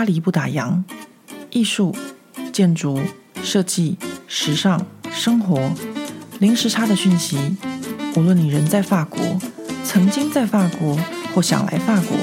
[0.00, 0.82] 巴黎不打烊，
[1.50, 1.94] 艺术、
[2.54, 2.98] 建筑、
[3.42, 5.70] 设计、时尚、生活，
[6.38, 7.36] 零时差的讯息。
[8.16, 9.20] 无论你人在法国，
[9.84, 10.98] 曾经在法国，
[11.34, 12.16] 或想来法国，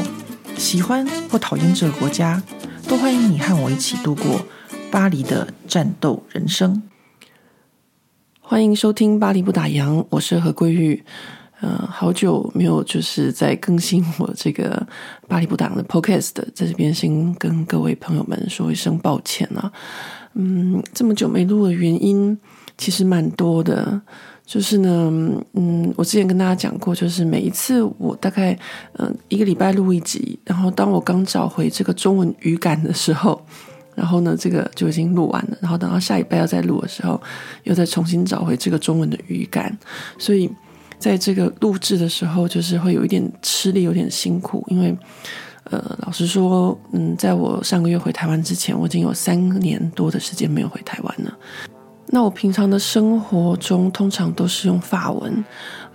[0.57, 2.41] 喜欢或讨厌这个国家，
[2.87, 4.41] 都欢迎你和我一起度过
[4.89, 6.82] 巴黎的战斗人生。
[8.41, 11.04] 欢迎收听《巴黎不打烊》，我是何桂玉。
[11.59, 14.85] 呃，好久没有就是在更新我这个
[15.27, 19.71] 巴黎不党的 Podcast，在这边先跟各位朋友们说一声抱歉啊。
[20.35, 22.38] 嗯，这么久没录的原因
[22.77, 23.99] 其实蛮多的，
[24.45, 25.12] 就是呢，
[25.53, 28.55] 嗯，我之前跟大家讲过，就是每一次我大概
[28.99, 33.43] 嗯、一个礼拜录一集，然后当我刚找回这个中文语感的时候，
[33.95, 37.20] 然后呢，这个就已经录完了，然后等到下一拜要再录的时候，
[37.63, 39.76] 又再重新找回这个中文的语感，
[40.20, 40.48] 所以。
[40.99, 44.97] 在这个录制的时候，就是会有一点吃力，有点辛苦，因为，
[45.65, 51.37] 呃，老实说，嗯，在我上个月回台湾之前，我已经有三年多的时间没有回台湾了。
[52.07, 55.45] 那我平常的生活中，通常都是用法文，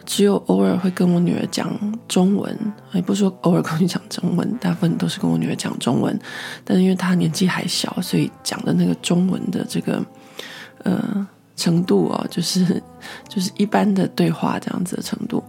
[0.04, 1.68] 只有偶尔会跟我女儿讲
[2.06, 2.56] 中文，
[2.92, 6.16] 也不是说偶尔跟你讲中文，大部分都是跟我女儿讲中文。
[6.64, 10.04] 但是因为她年纪还小，所以讲的那个中文的这个，
[10.84, 11.26] 呃。
[11.56, 12.82] 程度啊，就是
[13.28, 15.42] 就是一般的对话这样子的程度，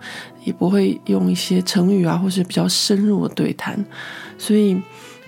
[0.44, 3.84] 也不会用一些成语啊，或是比较深入的对谈。
[4.38, 4.80] 所以，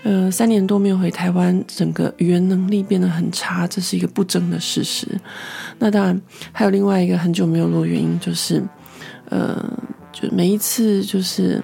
[0.04, 5.08] 呃，三年多没有回台湾，整个语言能力变得很差，这是一个不争的事实。
[5.80, 8.62] 那当然，还有另外一个很久没有录的原因，就是，
[9.30, 9.64] 呃，
[10.12, 11.64] 就每一次就是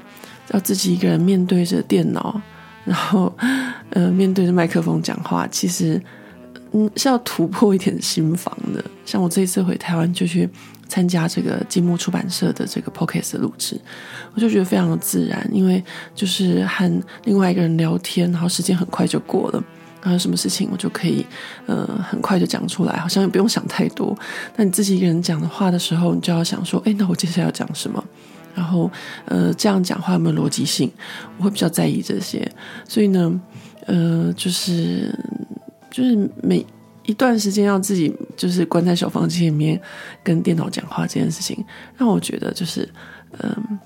[0.52, 2.42] 要自己一个人面对着电脑，
[2.86, 3.31] 然后
[3.92, 6.02] 呃面对着麦克风讲话，其实。
[6.74, 8.84] 嗯，是要突破一点心防的。
[9.06, 10.50] 像我这一次回台湾，就去
[10.88, 13.80] 参加这个积木出版社的这个 p o c a s t 录制，
[14.34, 15.84] 我就觉得非常的自然，因为
[16.16, 19.62] 就是和另外一个人聊天，然后时间很快就过了，
[20.02, 21.26] 然后什么事情我就可以
[21.66, 24.18] 呃很快就讲出来，好像也不用想太多。
[24.56, 28.02] 那你自己一个人讲的话的时候，你就要想说，哎，那我接下来要讲什么？
[28.56, 28.90] 然后
[29.26, 30.90] 呃，这样讲话有没有逻辑性？
[31.38, 32.50] 我会比较在意这些。
[32.88, 33.42] 所以呢，
[33.88, 35.14] 呃，就是。
[35.91, 36.66] 就是每
[37.03, 39.79] 一段时间要自己就是关在小房间里面
[40.24, 41.63] 跟电脑讲话这件事情，
[41.97, 42.88] 让我觉得就是
[43.40, 43.79] 嗯，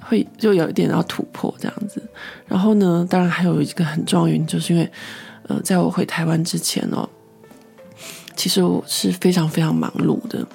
[0.00, 2.02] 会就有一点要突破这样子。
[2.46, 4.90] 然后呢，当然还有一个很重要原因，就是因为
[5.48, 7.08] 呃，在我回台湾之前哦，
[8.34, 10.46] 其实我是非常非常忙碌的，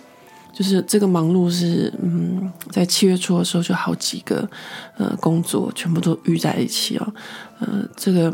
[0.53, 4.49] 就是这个忙碌是嗯，在七月初的时候就好几个
[4.97, 7.13] 呃工作全部都遇在一起哦，
[7.59, 8.33] 呃，这个。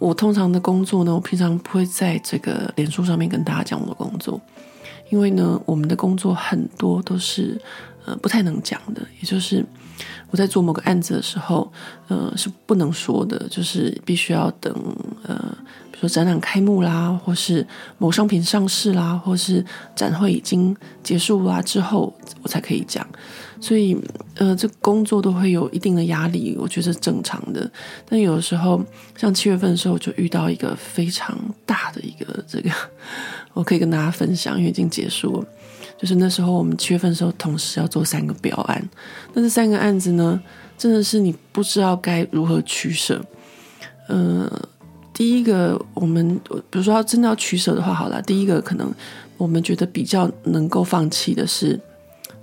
[0.00, 4.40] 我通常的工作呢，我平常不会在这个脸书上面跟大家讲我的工作，
[5.10, 7.60] 因为呢，我们的工作很多都是
[8.06, 9.62] 呃不太能讲的，也就是
[10.30, 11.70] 我在做某个案子的时候，
[12.08, 14.74] 呃是不能说的，就是必须要等
[15.22, 15.36] 呃，
[15.92, 17.66] 比如说展览开幕啦，或是
[17.98, 19.62] 某商品上市啦，或是
[19.94, 23.06] 展会已经结束啦之后，我才可以讲。
[23.60, 23.94] 所以，
[24.36, 27.70] 呃，这工作都会有一定的压力，我觉得是正常的。
[28.08, 28.82] 但有的时候，
[29.18, 32.70] 像七月份的时候，就遇到一个非常大的一个这个，
[33.52, 35.46] 我可以跟大家分享，因为已经结束了。
[35.98, 38.88] 就是那时候我们七月份的时候，同时要做三个标案，
[39.34, 40.40] 那这三个案子呢，
[40.78, 43.22] 真的是你不知道该如何取舍。
[44.08, 44.50] 呃，
[45.12, 46.40] 第一个，我们
[46.70, 48.90] 比如说要真的要取舍的话，好了，第一个可能
[49.36, 51.78] 我们觉得比较能够放弃的是。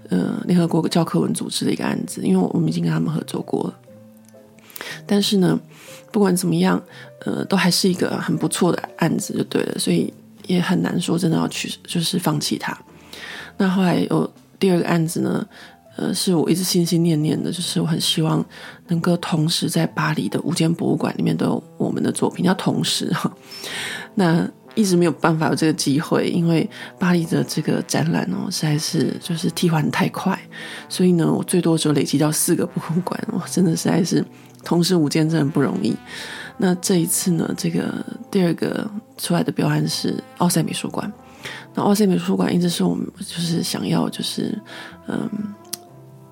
[0.10, 3.74] 呃，联合国教科文组织的一个案子，因为我们已经跟他们合作过了。
[5.06, 5.60] 但是呢，
[6.12, 6.82] 不管怎么样，
[7.26, 10.14] 呃，都还是一个很不错的案子，就对了，所以
[10.46, 12.78] 也很难说真的要去就是放弃它。
[13.58, 14.30] 那后来有
[14.60, 15.46] 第二个案子呢，
[15.98, 18.46] 呃，是我一直心心念念的，就是我很希望
[18.88, 23.32] 能够同时在巴黎的五间博物馆里面都有我们的作品，要同时哈。
[24.16, 24.48] 那
[24.78, 30.40] 一直没有办法有这个机会，因为巴黎的这个展览哦，实在是就是替换太快，
[30.88, 34.24] 所以呢，我最多只有累积到四个博物馆，我真的实在是
[34.64, 35.96] 同时五间真的不容易。
[36.58, 41.12] 那这一次呢，这个第二个出来的标案是奥赛美术馆，
[41.74, 44.58] 那奥赛美术馆一直是我们就是想要就是
[45.08, 45.30] 嗯。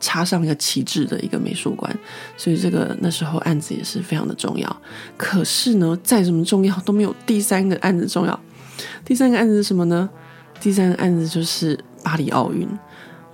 [0.02, 1.92] 插上一个旗帜的一个美术馆，
[2.38, 4.81] 所以这个那时候案子也是非常的重要。
[5.18, 8.40] 可是呢，再怎么重要都没有第三个案子重要。
[9.04, 10.10] 第三个案子是什么呢？
[10.60, 12.68] 第三个案子就是巴黎奥运。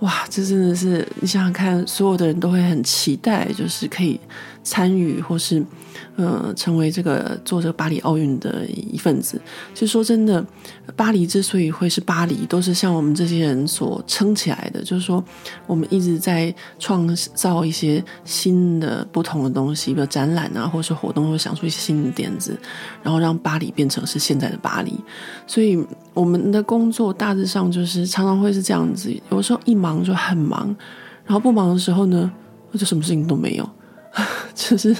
[0.00, 4.20] 哇，这真的是你想想看，所有的人都会很期待，就是可以
[4.62, 5.64] 参与或是
[6.16, 9.40] 呃成为这个做这个巴黎奥运的一份子。
[9.74, 10.44] 其实说真的，
[10.96, 14.82] 巴黎之所以会是巴黎，都是像我们这些人所撑起来的。
[14.82, 15.22] 就是说，
[15.66, 22.56] 我们一直在创造一些新的、不同的东西，比如展览啊，或是活动，会想出一些新的点子，
[23.02, 24.98] 然后让巴黎变成是现在的巴黎。
[25.46, 30.74] 所以我们的工作大致上就是常常会是这样子，有时候一忙就很忙，
[31.24, 32.30] 然后不忙的时候呢，
[32.70, 33.68] 我就什么事情都没有。
[34.54, 34.96] 就是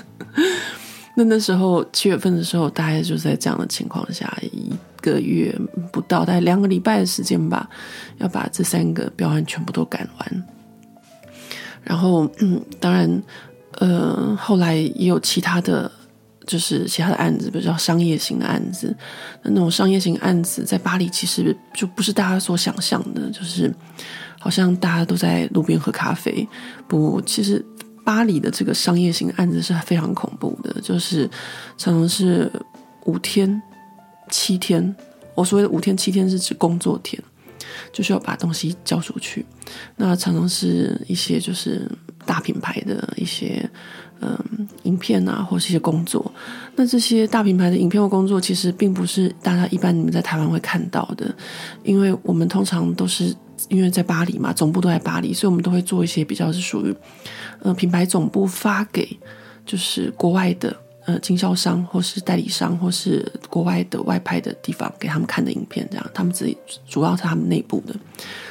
[1.15, 4.73] 那那时候七月份的时候，大概就在这样的情况下，一
[5.03, 5.55] 个月
[5.93, 7.69] 不到，大概两个礼拜的时间吧，
[8.17, 10.47] 要把这三个标案全部都赶完。
[11.83, 13.23] 然后，嗯，当然，
[13.73, 15.91] 呃，后来也有其他的，
[16.47, 18.97] 就是其他的案子，比较商业型的案子。
[19.43, 23.71] 那种商业型案子在巴黎其实就不是大家所想象的，就是
[24.39, 26.49] 好像大家都在路边喝咖啡。
[26.89, 27.63] 不，其实。
[28.05, 31.29] 巴黎的这个商业型案子是非常恐怖的，就是
[31.77, 32.51] 常常是
[33.05, 33.61] 五天、
[34.31, 34.95] 七天。
[35.35, 37.23] 我所谓的五天、七天是指工作天，
[37.93, 39.47] 就需要把东西交出去。
[39.97, 41.91] 那常常是一些就是
[42.27, 43.69] 大品牌的一些
[44.21, 46.31] 嗯影片啊，或是一些工作。
[46.77, 51.35] 那这些大品牌的影片或工作，其实并不是大家一般你们在台湾会看到的，
[51.83, 53.35] 因为我们通常都是
[53.69, 56.95] 因为在巴黎嘛，总部都在巴黎，所以我们都会做一些比较是属于。
[57.61, 59.19] 呃，品牌总部发给
[59.65, 60.77] 就是国外的
[61.07, 66.57] 呃经销商或是代理商或是国外的外派的地方给他们看的影片，这样他们自己
[66.89, 67.95] 主要是他们内部的。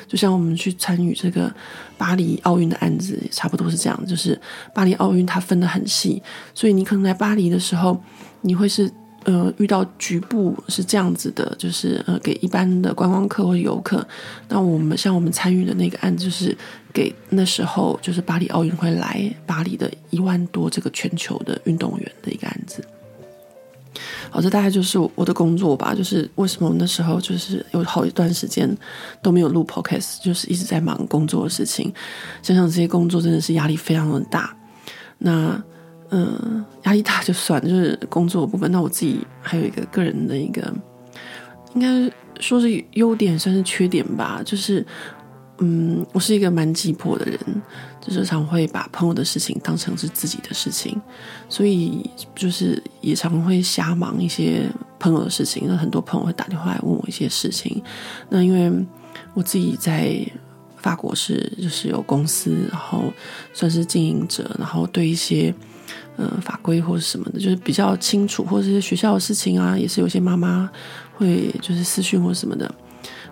[0.07, 1.53] 就像我们去参与这个
[1.97, 4.05] 巴黎奥运的案子，也差不多是这样。
[4.05, 4.39] 就是
[4.73, 6.21] 巴黎奥运它分得很细，
[6.53, 8.01] 所以你可能在巴黎的时候，
[8.41, 8.91] 你会是。
[9.23, 14.05] 呃，遇到局部是这样子的，就是呃，给一般的观光客或游客。
[14.49, 16.57] 那我们像我们参与的那个案子，就是
[16.91, 22.83] 给那时候就是巴黎奥运会来巴黎的一万多这个全球的运动员的一个案子。
[24.31, 25.93] 好，这大概就是我的工作吧。
[25.93, 28.75] 就是为什么我那时候就是有好一段时间
[29.21, 31.93] 都没有录 podcast，就是一直在忙工作的事情。
[32.41, 34.57] 想想这些工作真的是压力非常的大。
[35.19, 35.63] 那。
[36.13, 38.69] 嗯，压力大就算，就是工作部分。
[38.69, 40.61] 那我自己还有一个个人的一个，
[41.73, 44.41] 应该说是优点，算是缺点吧。
[44.43, 44.85] 就是，
[45.59, 47.39] 嗯，我是一个蛮急迫的人，
[48.01, 51.01] 就是常会把朋友的事情当成是自己的事情，
[51.47, 54.69] 所以就是也常会瞎忙一些
[54.99, 55.63] 朋友的事情。
[55.65, 57.81] 那很多朋友会打电话来问我一些事情。
[58.27, 58.85] 那因为
[59.33, 60.19] 我自己在
[60.75, 63.13] 法国是就是有公司，然后
[63.53, 65.55] 算是经营者，然后对一些。
[66.17, 70.69] 呃，法规或者什么的，就是比较清楚，或者是学校的事情啊，也是有些妈妈
[71.15, 72.69] 会就是私讯或什么的。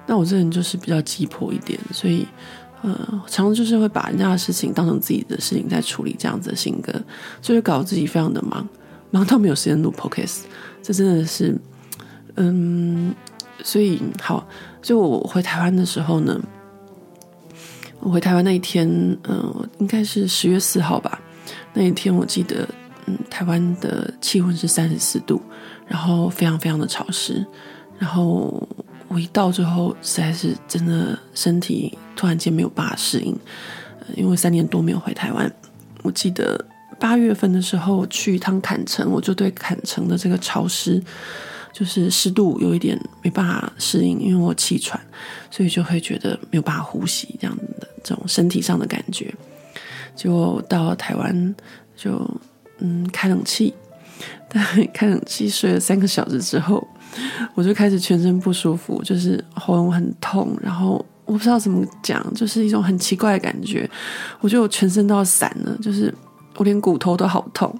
[0.08, 2.26] 那我这人就是比较急迫一点，所以
[2.82, 2.98] 呃，
[3.28, 6.92] 常常就是会把人家的事情当成自己的事情在处理，这样子的性格，
[7.42, 8.68] 所以搞得自己非常的忙，
[9.12, 10.44] 忙到没有时间录 podcast。
[10.82, 11.56] 这真的是，
[12.38, 13.14] 嗯，
[13.64, 14.48] 所以好，
[14.82, 16.42] 所以我回台湾的时候呢，
[18.00, 21.20] 我回台湾那一天，嗯、呃，应该是十月四号吧。
[21.74, 22.68] 那一天我记得，
[23.06, 25.42] 嗯，台湾的气温是三十四度，
[25.88, 27.46] 然后非常非常的潮湿。
[27.98, 28.68] 然后
[29.08, 33.38] 我一到之后，实在是真的身体突然间没有办法适应，
[34.16, 35.52] 因为三年多没有回台湾。
[36.02, 36.66] 我记得
[36.98, 41.04] 八月份的时候去一趟坎城，我就对坎城的这个潮湿，
[41.74, 45.00] 就是湿度有一点没办法适应，因为我气喘，
[45.52, 49.34] 所以就会觉得没有办法呼吸这样的这种身体上的感觉。
[50.20, 51.56] 就到了台湾，
[51.96, 52.30] 就
[52.80, 53.74] 嗯开冷气，
[54.50, 54.62] 但
[54.94, 56.86] 开冷气睡了三个小时之后，
[57.56, 63.90] 我就开始全身不舒服，就是喉咙很痛，然后我不知道怎么讲，就是一种很奇怪的感觉。
[64.42, 66.14] 我觉得我全身都要散了，就是
[66.58, 67.74] 我连骨头都好痛，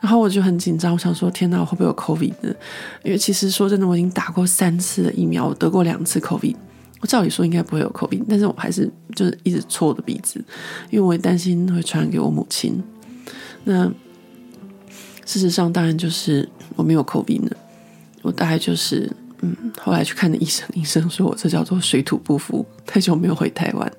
[0.00, 2.54] 然后我就很紧张，我想说天哪，我会不会有 COVID 呢？
[3.02, 6.56] 因为其实说真的，我已经打过三次的疫苗，我得过两次 COVID。
[7.04, 10.42] 我照理说应该不会有 COVID，但是我还是就是一直搓我的鼻子，
[10.88, 12.82] 因为我也担心会传染给我母亲。
[13.64, 13.86] 那
[15.26, 17.50] 事实上当然就是我没有 COVID 呢，
[18.22, 23.92] 我大概就是嗯，后来去看的医生，医生说我这叫做水土不服，太久没有回台湾。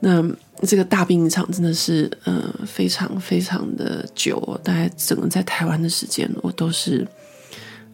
[0.00, 0.22] 那
[0.66, 7.08] 这个大病一场真的是呃非常非常的久，大概整个在台湾的时间我都是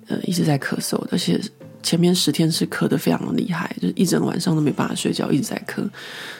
[0.09, 1.40] 呃一直在咳嗽，而且。
[1.83, 5.89] 前面十天是咳得非常的厉害，就是一整晚上都没办法睡觉，一直在咳，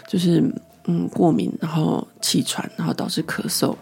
[0.09, 0.43] 就是
[0.85, 3.77] 嗯过敏，然后气喘，然后导致咳嗽。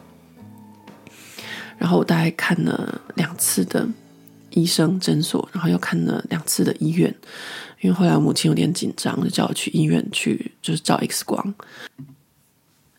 [1.79, 3.89] 然后我大概看了两次的
[4.51, 7.15] 医生诊所，然后又看了两次的医院，
[7.81, 11.55] 因为后来我母亲有点紧张，就叫我去医院去，就是照 X 光。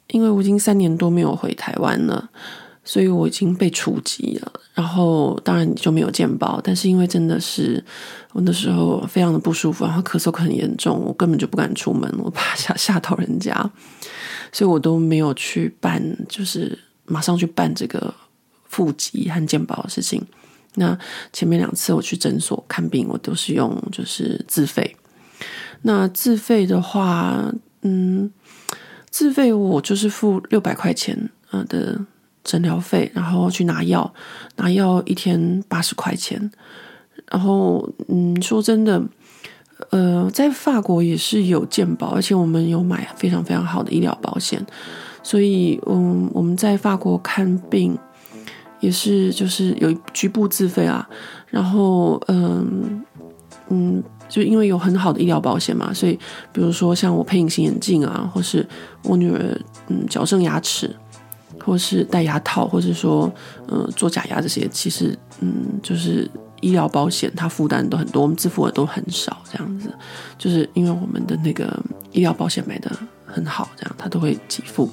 [0.07, 2.29] 因为我已经三年多没有回台湾了，
[2.85, 4.51] 所以我已经被除籍了。
[4.73, 7.83] 然后当然你就没有见报，但是因为真的是
[8.31, 13.53] 我那时候非常的不舒服，然后咳嗽很严重，我根本就不敢出门，我怕吓 吓到人家，
[14.51, 18.13] 所以我都没有去办，就是马上去办这个
[18.65, 20.23] 复籍和健保的事情。
[20.75, 20.95] 那
[21.33, 24.95] 前面两次我去诊所看病，我都是用就是自费。
[25.81, 28.31] 那自费的话，嗯，
[29.09, 31.17] 自费我就是付六百块钱
[31.49, 31.99] 呃的
[32.43, 34.13] 诊疗费，然后去拿药，
[34.57, 36.51] 拿药一天八十块钱。
[37.31, 39.01] 然后嗯，说真的，
[39.91, 44.65] 呃，在法国也是有健保，而且我们有买非常非常好的医疗保险，
[45.23, 47.97] 所以嗯，我们在法国看病
[48.79, 51.07] 也是就是有局部自费啊，
[51.47, 53.03] 然后嗯
[53.69, 54.03] 嗯。
[54.29, 56.13] 就因为有很好的医疗保险嘛，所以
[56.53, 58.63] 比如说像我配隐形眼镜啊，或是
[59.03, 60.95] 我女儿嗯矫正牙齿，
[61.65, 63.33] 或是戴牙套，或是说
[63.69, 66.29] 嗯做假牙这些，其实嗯就是
[66.61, 69.93] 医疗保险它负担都很多，我们支付的都很少这样子，
[70.37, 71.77] 就是因为我们的那个
[72.11, 72.91] 医疗保险买得
[73.25, 74.89] 很好，这样它都会给付。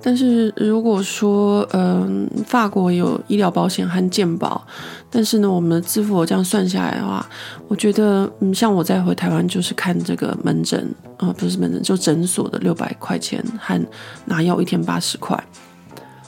[0.00, 4.64] 但是如果说，嗯、法国有医疗保险和健保，
[5.10, 7.28] 但是呢，我们的支付这样算下来的话，
[7.66, 13.84] 我觉得，嗯，像我再回台湾就是看这个门诊，啊、不是门诊，就诊所的六百块钱和
[14.26, 15.36] 拿药一天八十块，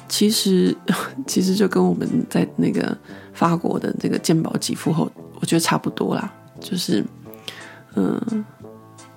[0.08, 0.76] 其实
[1.24, 2.98] 其实就跟我们在那个
[3.32, 5.10] 法国的这个健保给付后，
[5.40, 7.04] 我觉得差不多啦，就是，
[7.94, 8.44] 嗯，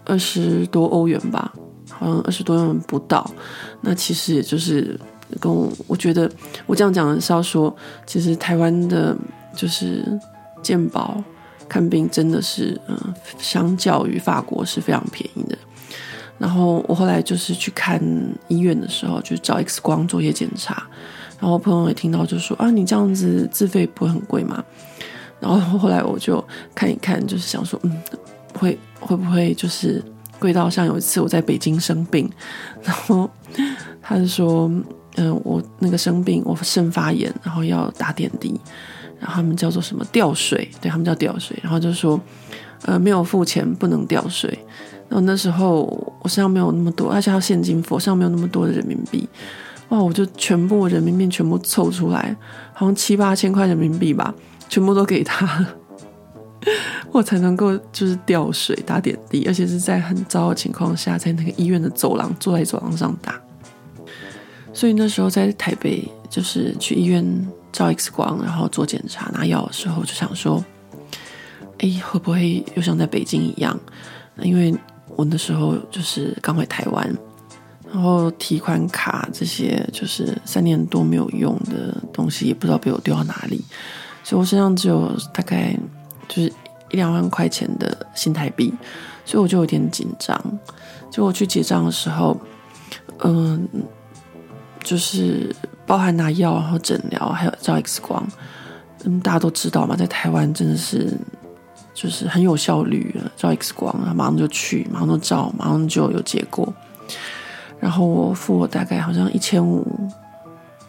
[0.05, 1.53] 二十多欧元吧。
[1.95, 3.29] 好像二十多万不到，
[3.81, 4.99] 那其实也就是
[5.39, 6.29] 跟我，我觉得
[6.65, 7.73] 我这样讲是要说，
[8.07, 9.15] 其实台湾的
[9.55, 10.03] 就是
[10.63, 11.23] 健保
[11.69, 12.97] 看病真的是，嗯，
[13.37, 15.55] 相较于法国是非常便宜的。
[16.39, 18.01] 然后我后来就是去看
[18.47, 20.87] 医院的时候，就找 X 光做一些检查，
[21.43, 24.63] 然后朋友也听到就说啊，你这样子自费不会很贵吗？
[25.41, 26.41] 然后后来我就
[26.73, 27.91] 看一看，就是想说，嗯，
[28.57, 30.01] 会会不会就是。
[30.39, 32.29] 贵到像有一次我在北京生病，
[32.83, 33.29] 然后
[34.01, 34.69] 他就说，
[35.15, 38.59] 嗯、我那个生病，我肾发炎，然后要打点滴，
[39.21, 42.19] 然后他们叫做什么吊水，对，他们叫吊水，然后就说，
[42.81, 44.49] 呃，没有付钱不能吊水。
[45.07, 45.83] 然后那时候
[46.21, 49.25] 我身上没有那么多，而且要现金付，身上没有那么多的人民币，
[49.89, 52.35] 哇，我就全部人民币全部凑出来，
[52.73, 54.33] 好像七八千块人民币吧，
[54.69, 55.67] 全部都给他。
[57.11, 63.39] 我才能够就是吊水打点滴，而且是在很糟的情况下，在那个医院的走廊坐在走廊上打。
[64.73, 67.23] 所以那时候在台北，就是去医院
[67.71, 70.63] 照 X 光，然后做检查拿药的时候，就想说，
[71.79, 73.79] 哎，会不会又像在北京一样？
[74.41, 74.73] 因为
[75.15, 77.15] 我那时候就是刚回台湾，
[77.93, 83.63] 然后提款卡这些就是三年多没有用的东西，也不知道被我丢到哪里，
[84.23, 85.77] 所以我身上只有大概。
[86.29, 86.47] 就是
[86.89, 88.73] 一两万块钱的新台币，
[89.25, 90.41] 所以我就有点紧张。
[91.11, 92.35] 就我去结账的时候，
[93.19, 93.67] 嗯，
[94.81, 95.53] 就是
[95.85, 98.25] 包含拿药，然后诊疗，还有照 X 光。
[99.03, 101.13] 嗯，大家都知道嘛，在台湾真的是
[101.93, 106.73] 就是很有效率，照 X 光，然后马上就去，马上就照，马上就有结果。
[107.83, 109.85] 然后我付我大概好像一千五，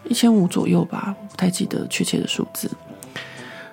[0.05, 2.71] 一千五左右吧，我不太记得确切的数字。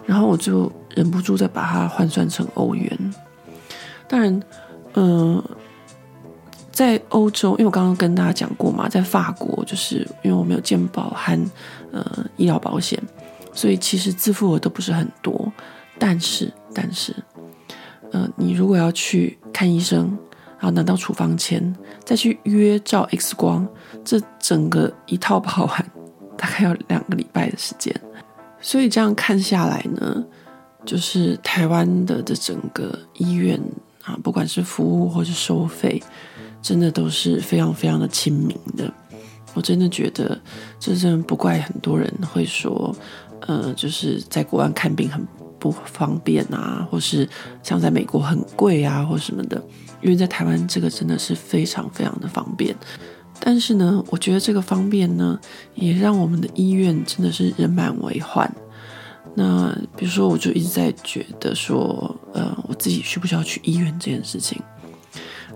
[0.05, 3.15] 然后我就忍不住再把它换算成欧元。
[4.09, 4.43] 当然，
[4.95, 5.45] 嗯、呃，
[6.73, 11.51] 在欧洲，因为我刚刚跟大家讲过嘛，在法国，就是因为我没有健保和
[11.93, 13.01] 呃医疗保险，
[13.53, 15.53] 所以其实自付额都不是很多。
[15.97, 17.15] 但是，但是，
[18.11, 20.19] 呃，你如果要去看医生，
[20.63, 23.67] 然后拿到处方签，再去约照 X 光，
[24.05, 25.91] 这整个一套跑完，
[26.39, 27.93] 大概要两个礼拜的时间。
[28.61, 30.25] 所以这样看下来呢，
[30.87, 33.61] 就是台湾的这整个医院
[34.05, 36.01] 啊，不管是服务或是收费，
[36.63, 38.89] 真的都是非常非常的亲民的。
[39.55, 40.41] 我真的觉得，
[40.79, 42.95] 这真的不怪很多人会说，
[43.49, 45.27] 呃，就是在国外看病很
[45.59, 47.29] 不方便啊，或是
[47.65, 49.61] 像在美国很贵啊，或什么的。
[50.03, 52.75] 因为在台湾这个真的是非常非常的方便。
[53.41, 55.39] 但是呢，我觉得这个方便呢，
[55.75, 58.49] 也让我们的医院真的是人满为患。
[59.35, 64.61] 那比如说，我就一直在觉得说，呃，我自己需不需要去医院这件事情。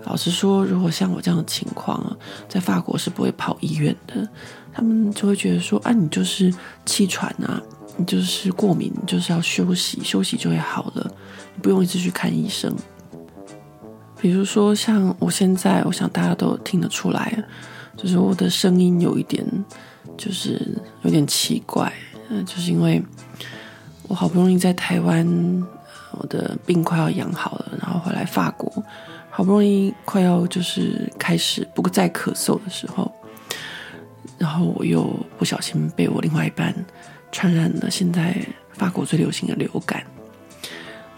[0.03, 2.17] 老实说，如果像我这样的情况啊，
[2.49, 4.27] 在法国是不会跑医院的。
[4.73, 6.53] 他们就会觉得说，啊，你就是
[6.85, 7.61] 气喘啊，
[7.97, 11.11] 你就是过敏，就是要休息，休息就会好了，
[11.55, 12.75] 你不用一直去看医生。
[14.19, 17.43] 比如说，像我现在，我想大家都听得出来。
[17.95, 19.43] 就是我的声音有一点
[20.15, 20.61] 就是
[21.01, 21.91] 有点奇怪，
[22.29, 23.01] 嗯，就是因为
[24.07, 25.25] 我好不容易在台湾，
[26.11, 28.71] 我的病快要养好了，然后回来法国，
[29.31, 33.11] 好不容易快要就是开始不再咳嗽的时候，
[34.37, 36.71] 然后我又不小心被我另外一半
[37.31, 38.37] 传染了现在
[38.73, 40.03] 法国最流行的流感。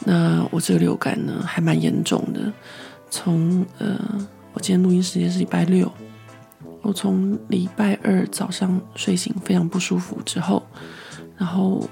[0.06, 2.40] 那我这个流感呢，还蛮严重的。
[3.10, 4.00] 从呃，
[4.54, 5.92] 我今天录音时间是礼拜六，
[6.82, 10.64] 我从礼拜二早上睡醒非常不舒服之后，
[11.38, 11.88] 然后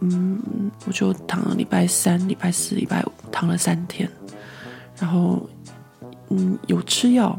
[0.00, 0.40] 嗯，
[0.86, 4.08] 我就躺了礼拜三、礼拜四、礼拜五躺了三天，
[4.98, 5.48] 然后
[6.28, 7.38] 嗯，有吃药，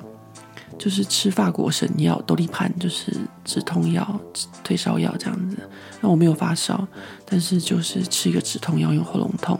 [0.77, 4.19] 就是吃法国神药多利潘，就是止痛药、
[4.63, 5.57] 退烧药这样子。
[6.01, 6.85] 那我没有发烧，
[7.25, 9.59] 但是就是吃一个止痛药，用喉咙痛。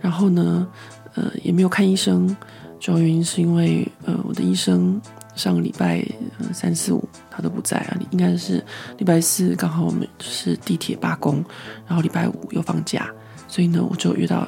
[0.00, 0.66] 然后呢，
[1.14, 2.36] 呃，也没有看医生，
[2.84, 5.00] 主要原因是因为，呃，我的医生
[5.34, 6.06] 上个礼拜
[6.52, 8.62] 三四五他都不在啊，应该是
[8.98, 11.42] 礼拜四刚好我们是地铁罢工，
[11.86, 13.10] 然后礼拜五又放假，
[13.48, 14.46] 所以呢，我就约到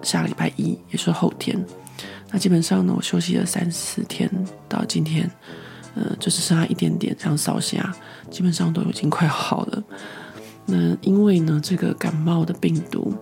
[0.00, 1.60] 下个礼拜一，也是后天。
[2.30, 4.30] 那基本上呢，我休息了三四天，
[4.68, 5.28] 到今天，
[5.96, 7.92] 呃，就是剩下一点点这样烧下，
[8.30, 9.82] 基本上都已经快好了。
[10.66, 13.12] 那因为呢，这个感冒的病毒。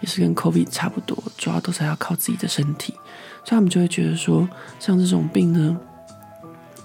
[0.00, 2.92] 也是跟 COVID 差不多，主要都是要靠自己的身体，
[3.44, 4.48] 所以他们就会觉得说，
[4.80, 5.76] 像这种病呢，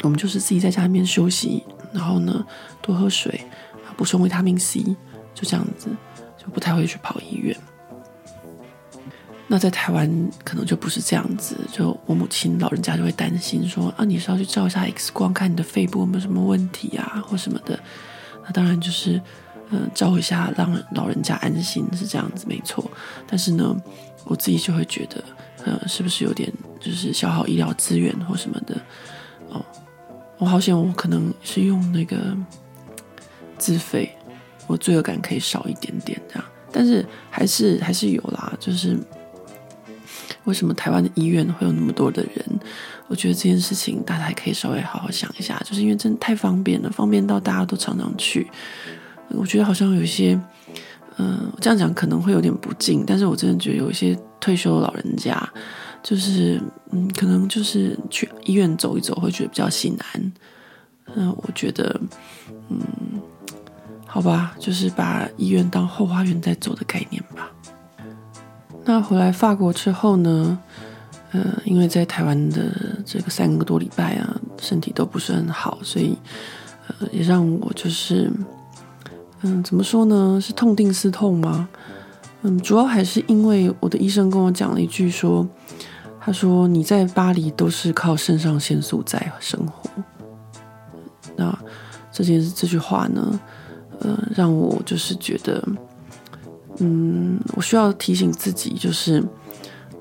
[0.03, 2.45] 我们就是自己在家里面休息，然后呢
[2.81, 3.45] 多喝水，
[3.95, 4.83] 补充维他命 C，
[5.33, 5.87] 就这样子，
[6.37, 7.55] 就不太会去跑医院。
[9.47, 17.79] 那在台湾可能就不是这样子，就我母亲老人家就会担心说，啊，你是要去照一下 X 光，看你的肺部有没有什么问题啊，或什么的。
[18.43, 19.21] 那当然就是。
[19.71, 22.83] 嗯，照一下让老人家安心是这样子，没错。
[23.27, 23.75] 但是呢，
[24.23, 25.23] 我自己就会觉得，
[25.69, 28.75] 呃，是不是有点就是消耗医疗资源或什么的？
[29.49, 29.63] 哦，
[30.39, 32.35] 我好险，我可能是用那个
[33.59, 34.09] 自费，
[34.65, 36.43] 我罪恶感可以少一点点这样。
[36.71, 38.97] 但是还是还是有啦，就是
[40.45, 42.59] 为什么台湾的医院会有那么多的人？
[43.07, 48.47] 我觉得这件事情大家还可以稍微好好想一下，就是因为真的太方便了，方便到大家都常常去。
[49.29, 50.39] 我觉得好像有一些，
[51.21, 55.37] 嗯、呃，这样讲可能会有点不敬，但是我真的觉得有一些退休的老人家，
[56.01, 60.31] 就是，嗯，可能就是去医院走一走会觉得比较心安。
[61.15, 61.99] 嗯、我觉得，
[62.69, 62.79] 嗯，
[64.05, 67.51] 好吧，就是把医院当后花园在走的概念吧。
[68.85, 70.57] 那回来法国之后呢，
[71.31, 76.17] 呃，因为在台湾的这个三个多礼拜啊，身体都不是很好，所以，
[76.87, 78.31] 呃，也让我就是。
[79.41, 80.39] 嗯，怎么说呢？
[80.41, 81.69] 是痛定思痛吗？
[82.41, 85.47] 嗯，主要还是因为我的医生跟我讲了一句说，
[86.19, 89.89] 他说你在巴黎都是靠肾上腺素在生活。
[91.35, 91.57] 那
[92.11, 93.39] 这件这句话呢，
[93.99, 95.63] 呃，让我就是觉得，
[96.79, 99.23] 嗯，我需要提醒自己，就是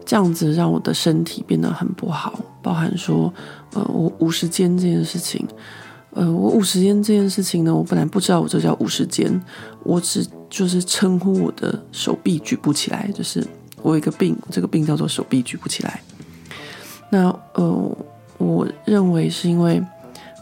[0.04, 3.32] 这样子让我的身体变得很不好，包含说，
[3.74, 5.46] 呃，我无时间这件事情。
[6.10, 9.40] 呃，我五十肩这件事情呢，我本来不知道我这叫五十肩，
[9.84, 13.46] 我只就是称呼我的手臂举不起来，就是
[13.82, 16.00] 我有一个病，这个病叫做手臂举不起来。
[17.10, 17.96] 那呃，
[18.38, 19.82] 我认为是因为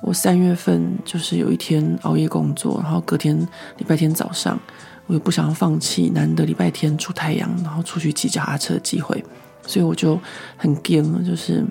[0.02, 3.37] 我三月份就是有一天熬夜工作，然后隔天
[3.76, 4.59] 礼拜天早上，
[5.07, 9.22] 我又不想要放弃难得礼拜天出太阳，然后出去骑脚踏车的机会，
[9.66, 10.18] 所以我就
[10.57, 11.64] 很惊了，就是。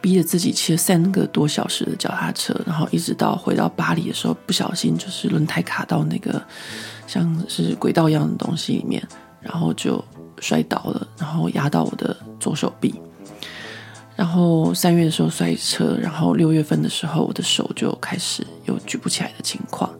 [0.00, 6.42] 逼着自己骑了三个多小时的脚踏车，然后一直到回到巴黎的时候，不小心就是轮胎卡到那个
[7.06, 9.02] 像是轨道一样的东西里面，
[9.40, 10.02] 然后就
[10.40, 12.94] 摔倒了，然后压到我的左手臂。
[14.14, 19.90] 然后三月的时候摔车，然后六月份的时候我的手就开始有举不起来的情况。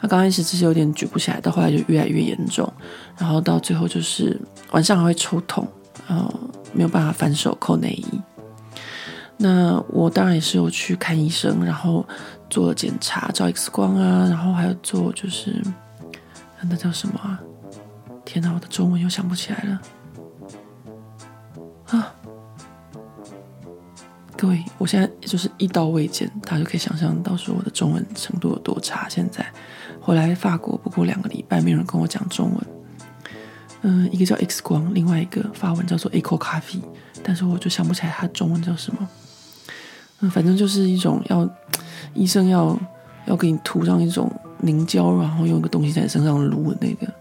[0.00, 2.70] 那刚开始只是有点举不起来，到后来就越来越严重，
[3.16, 4.38] 然后到最后就是
[4.72, 5.66] 晚上还会抽痛，
[6.08, 6.28] 然后
[6.72, 8.20] 没有办法反手扣内衣。
[9.42, 12.06] 那我当然也是有去看医生，然后
[12.48, 15.60] 做了检查，照 X 光啊，然后还有做就是，
[16.60, 17.40] 那叫什么啊？
[18.24, 19.82] 天哪，我的中文又想不起来了
[21.90, 22.14] 啊！
[24.38, 29.08] 各位，我现在就是一刀未剪，大家就可以想象到时候我的中文程度有多差。
[29.08, 29.44] 现在
[30.00, 32.66] 回来法国不过两个礼拜，没有人跟我讲中文。
[33.82, 36.82] 嗯，一个叫 X 光，另外一个法文叫做 Echographie，
[37.24, 39.08] 但是我就想不起来它中文叫什么。
[40.30, 41.48] 反正就是一种要
[42.14, 42.78] 医生要
[43.26, 47.12] 要给你涂上一种凝胶，然后用一个东西在身上撸的那个，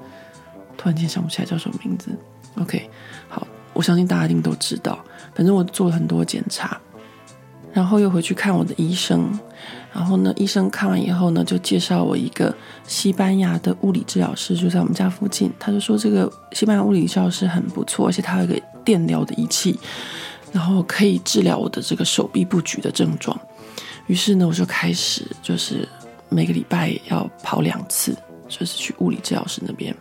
[0.78, 2.12] 突然间想不起来叫什么名字。
[2.60, 2.90] OK，
[3.30, 5.00] 好，我相信大家一定都知道。
[5.34, 6.78] 反正我做了很多检查，
[7.72, 9.28] 然后又回去看我的医生，
[9.94, 12.54] 然后呢，医生看完以后呢，就介绍我一个
[12.86, 15.52] 西班牙的物理治疗师，就在我们家附近。
[15.58, 19.80] 他就说这个西班牙物理治疗师很不错，而且他有一个电疗的仪器，
[20.52, 23.40] 然后可以治疗我的这个手臂不举的症状。
[24.08, 25.88] 于是呢，我就开始就是
[26.30, 28.16] 每个礼拜要跑两次，
[28.48, 29.96] 就是去物理治疗师那边。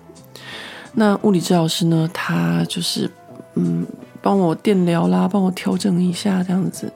[0.93, 3.09] 那物理治疗师呢，他就是
[3.55, 3.87] 嗯，
[4.21, 6.93] 帮我电疗啦，帮我调整一下这样子。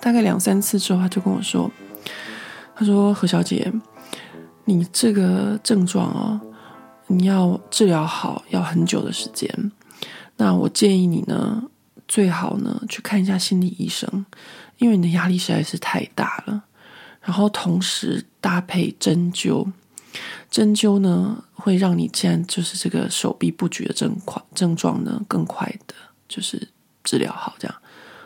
[0.00, 1.70] 大概两三次之后，他就跟我说
[2.74, 3.70] ：“他说何小姐，
[4.64, 6.40] 你这个症状哦，
[7.06, 9.48] 你要治疗好要很久的时间。
[10.36, 11.62] 那我建议你呢，
[12.10, 14.26] 最好呢去看一下心理医生，
[14.78, 16.64] 因为你的压力实在是太大了。
[17.22, 19.70] 然后同时搭配针灸，
[20.50, 25.94] 针灸呢会让你这样就是这个手臂不举的症况症状呢更快的，
[26.28, 26.68] 就是
[27.04, 27.54] 治疗好。
[27.58, 27.76] 这样，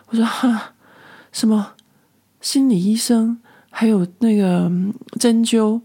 [0.07, 0.71] 我说哈。”
[1.35, 1.73] 什么
[2.41, 3.37] 心理医生，
[3.69, 4.71] 还有那个
[5.19, 5.81] 针灸，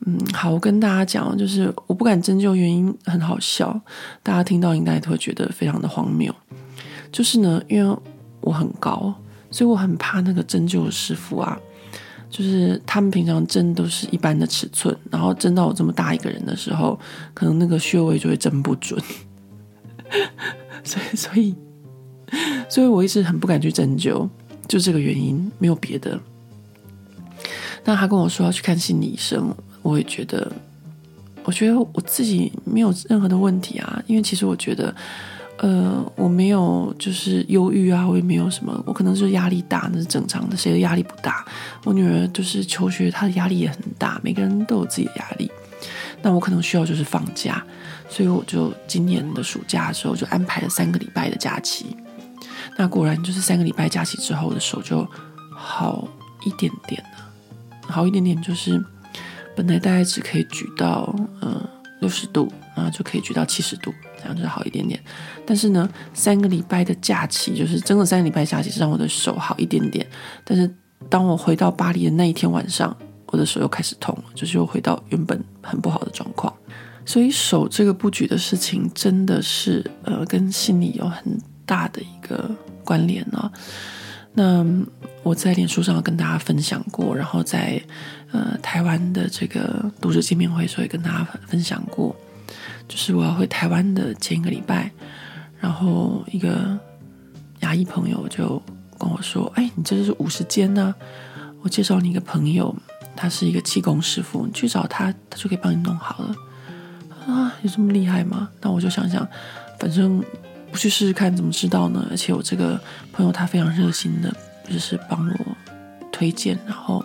[0.00, 3.80] 嗯，好，我跟大家讲，就是我不敢针灸，原因很好笑，
[4.24, 6.34] 大家听到应该都会觉得非常的荒谬。
[7.12, 7.96] 就是呢，因为
[8.40, 9.14] 我很高，
[9.50, 11.56] 所以我很怕那个针灸师傅啊，
[12.30, 16.98] 就是他们平常针都是一般的尺寸，然后针到我这么大一个人的时候，
[17.34, 19.00] 可能那个穴位就会针不准，
[20.82, 21.54] 所以，所以，
[22.68, 24.28] 所以我一直很不敢去针灸。
[24.68, 26.18] 就这个原因，没有别的。
[27.84, 30.50] 那他跟我说要去看心理医生，我也觉得，
[31.44, 34.02] 我觉得我自己没有任何的问题啊。
[34.06, 34.94] 因为其实我觉得，
[35.62, 40.56] 呃，我没有就是忧郁啊，我也没有什么，我可能就是压力大，那是正常的。
[40.56, 41.44] 谁的压力不大？
[41.84, 44.20] 我女儿就是求学，她的压力也很大。
[44.24, 45.48] 每个人都有自己的压力。
[46.20, 47.64] 那我可能需要就是放假，
[48.08, 51.96] 所以我就今年的暑假的时候就安排了三个礼拜的假期。
[52.76, 55.08] 那果然就是三个礼拜假期之后，我的手就
[55.54, 56.08] 好
[56.44, 58.84] 一点点了，好一点点就是
[59.54, 61.60] 本来大概只可以举到嗯
[62.00, 63.92] 六十度，然后就可以举到七十度，
[64.22, 65.02] 这样就好一点点。
[65.44, 70.06] 但是呢，三个礼拜的假期就是整个三个礼拜假期是让我的手好一点点。
[70.44, 70.72] 但是
[71.08, 76.52] 当我回到巴黎的那一天晚上，我的手又开始痛了，就是又回到原本很不好的状况。
[77.04, 82.48] 所以手这个不举的事情真的是呃跟心理有很大的一个
[82.84, 83.50] 关联呢、
[84.34, 84.64] 那
[85.22, 87.80] 我在脸书上跟大家分享过，然后在
[88.30, 92.14] 呃台湾的这个读者见面会，所以跟大家分享过，
[92.92, 94.90] 就是我要回台湾的前一个礼拜，
[95.58, 96.78] 然后一个
[97.60, 98.62] 牙医朋友就
[98.98, 100.94] 跟我说：“哎，你这是五十间呢，
[101.62, 102.76] 我介绍你一个朋友，
[103.16, 106.34] 他是一个气功师傅，你去找他，他就可以帮你弄好了。”
[107.26, 108.50] 啊，有这么厉害吗？
[108.60, 109.26] 那我就想想，
[109.78, 110.22] 反正。
[110.70, 112.06] 不去试试看怎么知道呢？
[112.10, 112.80] 而且我这个
[113.12, 114.34] 朋友他非常热心的，
[114.70, 115.56] 就是帮我
[116.10, 117.04] 推荐，然后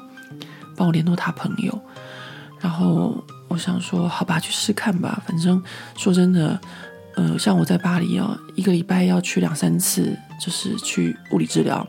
[0.73, 1.81] 帮我联络他朋友。
[2.61, 5.21] 然后我想说，好吧，去试看吧。
[5.25, 5.61] 反正
[5.95, 6.59] 说真的，
[7.15, 11.85] 呃，像我在巴黎哦，一个礼拜要去两三次，就是去物理治疗，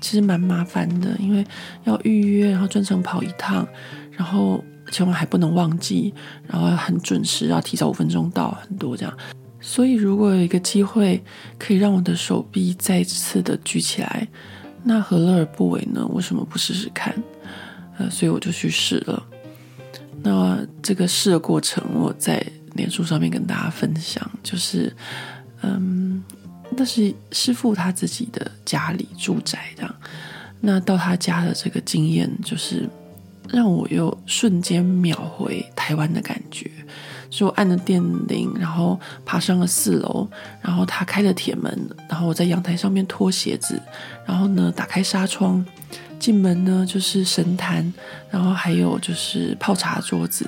[0.00, 1.44] 其实蛮麻烦的，因为
[1.84, 3.66] 要预约，然后专程跑一趟，
[4.12, 6.12] 然后千万还不能忘记，
[6.46, 9.16] 然后很准时，要提早五分钟到，很多这样。
[9.60, 11.20] 所以，如果有一个机会
[11.58, 14.28] 可以让我的手臂再次的举起来，
[14.84, 16.06] 那何乐而不为呢？
[16.12, 17.12] 为什么不试试看？
[17.98, 19.20] 呃，所以我就去试了。
[20.22, 24.94] 那这个试的过程，我在脸书上面跟大家分享，就是，
[25.62, 26.22] 嗯，
[26.70, 29.94] 那是师傅他自己的家里住宅这样。
[30.60, 32.88] 那到他家的这个经验，就是
[33.48, 36.70] 让我又瞬间秒回台湾的感觉。
[37.30, 40.26] 就按了电铃，然后爬上了四楼，
[40.62, 41.78] 然后他开了铁门，
[42.08, 43.78] 然后我在阳台上面脱鞋子，
[44.26, 45.62] 然后呢打开纱窗，
[46.18, 47.92] 进门呢就是神坛，
[48.30, 50.46] 然后还有就是泡茶桌子，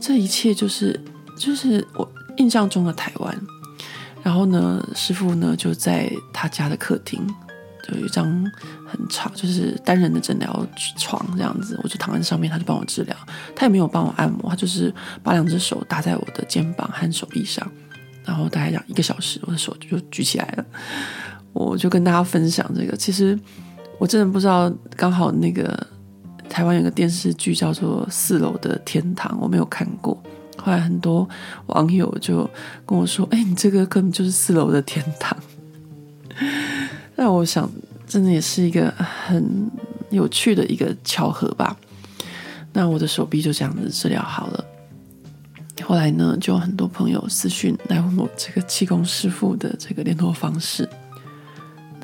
[0.00, 0.98] 这一切就是
[1.38, 3.36] 就是我印象中的台湾。
[4.22, 7.26] 然后呢，师傅呢就在他家的客厅。
[7.88, 8.24] 有一张
[8.88, 13.16] 很长，就是单人的诊疗床这样子，我就躺在上面，他就帮我治疗。
[13.56, 17.68] 他也没有帮我按摩，他就是把两只手搭在我的肩膀和手臂上，
[18.24, 20.64] 然后大概讲一个小时，我的手就举起来了。
[21.52, 23.36] 我就跟大家分享这个，其实
[23.98, 25.86] 我真的不知道，刚好那个
[26.48, 30.20] 台湾有个电视剧叫做《四楼的天堂》，我没有看过。
[30.56, 31.28] 后来很多
[31.66, 32.48] 网友就
[32.84, 35.36] 跟我说：“哎，你这个根本就是四楼的天堂。
[37.16, 37.70] ”那我想，
[38.06, 39.70] 真的也是一个很
[40.10, 41.76] 有趣的一个巧合吧。
[42.72, 44.64] 那我的手臂就这样子治疗好了。
[45.84, 50.88] 后来呢，就有很多朋友私讯来问我这个气功师傅的这个联络方式。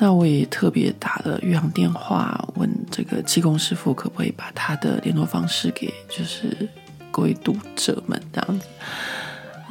[0.01, 6.55] 那我也特别打了玉航电话，问这个气功师傅可不可以把他的联络方式给就是
[7.11, 8.65] 各位读者们这样子。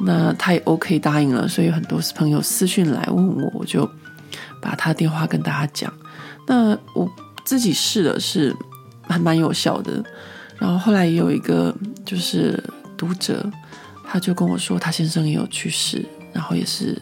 [0.01, 3.89] 那他也 OK 答应了，所以很多朋友私讯来问我，我就
[4.61, 5.91] 把他电话跟大家讲。
[6.47, 7.11] 那我
[7.43, 8.55] 自己试的是
[9.01, 10.03] 还蛮有效的。
[10.57, 12.63] 然后后来也有一个就是
[12.95, 13.49] 读者，
[14.05, 16.95] 他就跟我说，他先生也有去世，然后也是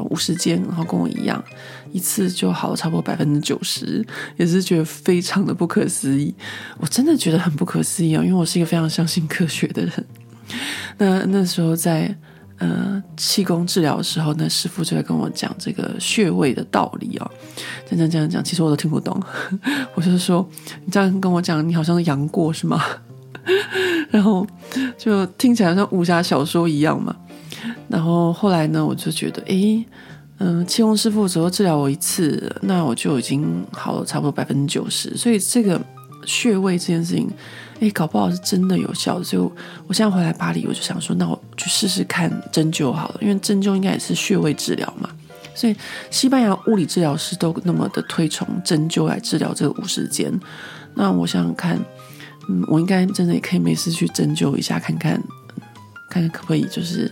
[0.00, 1.42] 五十间，然后跟我一样，
[1.90, 4.04] 一次就好了差不多百分之九十，
[4.36, 6.34] 也是觉得非常的不可思议。
[6.78, 10.06] 我真的觉得很不可思议啊，因为我是一个非常相信科学的人。
[10.98, 12.14] 那那时候在
[12.58, 17.30] 呃气功治疗的时候，那师傅就在跟我讲这个穴位的道理哦，
[17.88, 19.20] 这样这样讲，其实我都听不懂。
[19.94, 20.48] 我就说，
[20.84, 22.82] 你这样跟我讲，你好像是阳过是吗？
[24.10, 24.46] 然后
[24.96, 27.16] 就听起来像武侠小说一样嘛。
[27.88, 29.84] 然后后来呢，我就觉得，诶，
[30.38, 35.16] 嗯，气功师傅只要治疗我一次，那我就已经好了差不多百分之九十。
[35.16, 35.80] 所以这个
[36.24, 37.28] 穴位这件事情。
[37.80, 39.42] 哎，搞不好是真的有效的，所以
[39.88, 45.10] 我现在回来巴黎，我就想说，那我去试试看针灸好了，因为针灸应该也是穴位治疗嘛。
[45.52, 45.74] 所以
[46.08, 50.32] 西班牙物理治疗师都那么的推崇针灸来治疗这个五十肩。
[50.94, 51.76] 那我想想看，
[52.48, 55.20] 嗯，我应该真的也可以没事去针灸一下，看看，
[56.08, 57.10] 看看可不可以就是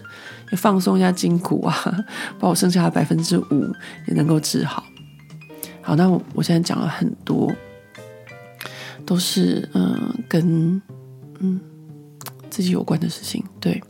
[0.57, 2.05] 放松一下筋骨啊，
[2.39, 3.75] 把我剩下的百分之五
[4.07, 4.85] 也能够治好。
[5.83, 7.53] 好，那我我现在讲了很多。
[9.07, 10.81] 都是嗯、跟
[11.41, 11.61] 嗯
[12.49, 13.83] 自己有关的事情，对，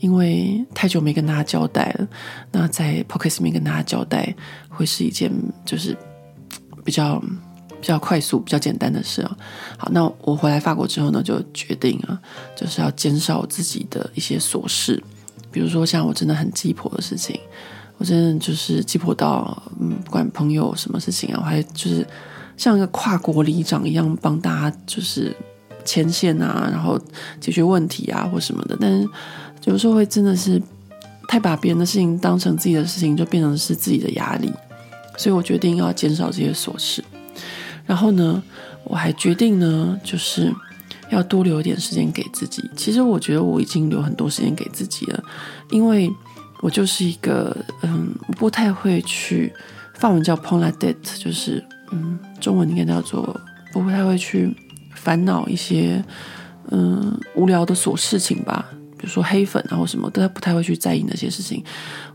[0.00, 2.08] 因为太久没跟大家交代了，
[2.50, 4.34] 那在 Podcast 里面跟大家交代，
[4.68, 5.30] 会是一件
[5.64, 5.96] 就是
[6.84, 7.20] 比较
[7.80, 9.36] 比较快速、比较简单的事啊。
[9.76, 12.20] 好，那我回来法国之后呢，就决定啊，
[12.56, 15.00] 就是要减少自己的一些琐事，
[15.50, 17.38] 比如说像我真的很鸡婆的事情，
[17.98, 22.06] 我真的就是鸡婆到嗯，不管朋友什么事情啊，我还就是。
[22.58, 25.32] 像一个跨国里长一样帮大家就是
[25.84, 27.00] 牵线啊，然后
[27.40, 29.08] 解决问题啊或什么的，但是
[29.66, 30.60] 有时候会真的是
[31.28, 34.52] 太把别人的事情当成自己的事情，就变成是自己的压力。
[35.16, 37.04] 所以我决定要减少这些琐事。
[37.86, 38.42] 然后呢，
[38.82, 40.52] 我还决定呢，就是
[41.10, 42.62] 要多留一点时间给自己。
[42.76, 45.22] 其实我觉得我已经留很多时间给自己了，
[45.70, 46.10] 因为
[46.60, 49.52] 我就是一个嗯，不太会去，
[49.94, 51.64] 法文叫 prendre la tête，就是。
[51.90, 53.34] 嗯，中文应该叫做
[53.72, 54.54] 不太会去
[54.94, 56.04] 烦恼一些
[56.70, 58.68] 嗯无聊的琐事情吧，
[58.98, 61.64] 比如说黑粉啊或什么，都不太会去在意那些事情。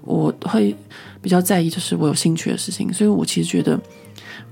[0.01, 0.75] 我会
[1.23, 3.75] 比较在意就是我有兴趣的事情，所以我其实觉得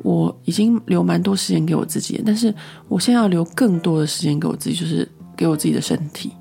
[0.04, 2.54] 我已经留蛮多时间给我自己，但是
[2.88, 6.32] 我现在要留更多的时间给我自己，就是给我自己的身体。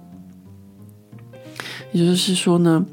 [1.92, 2.84] 也就是说呢。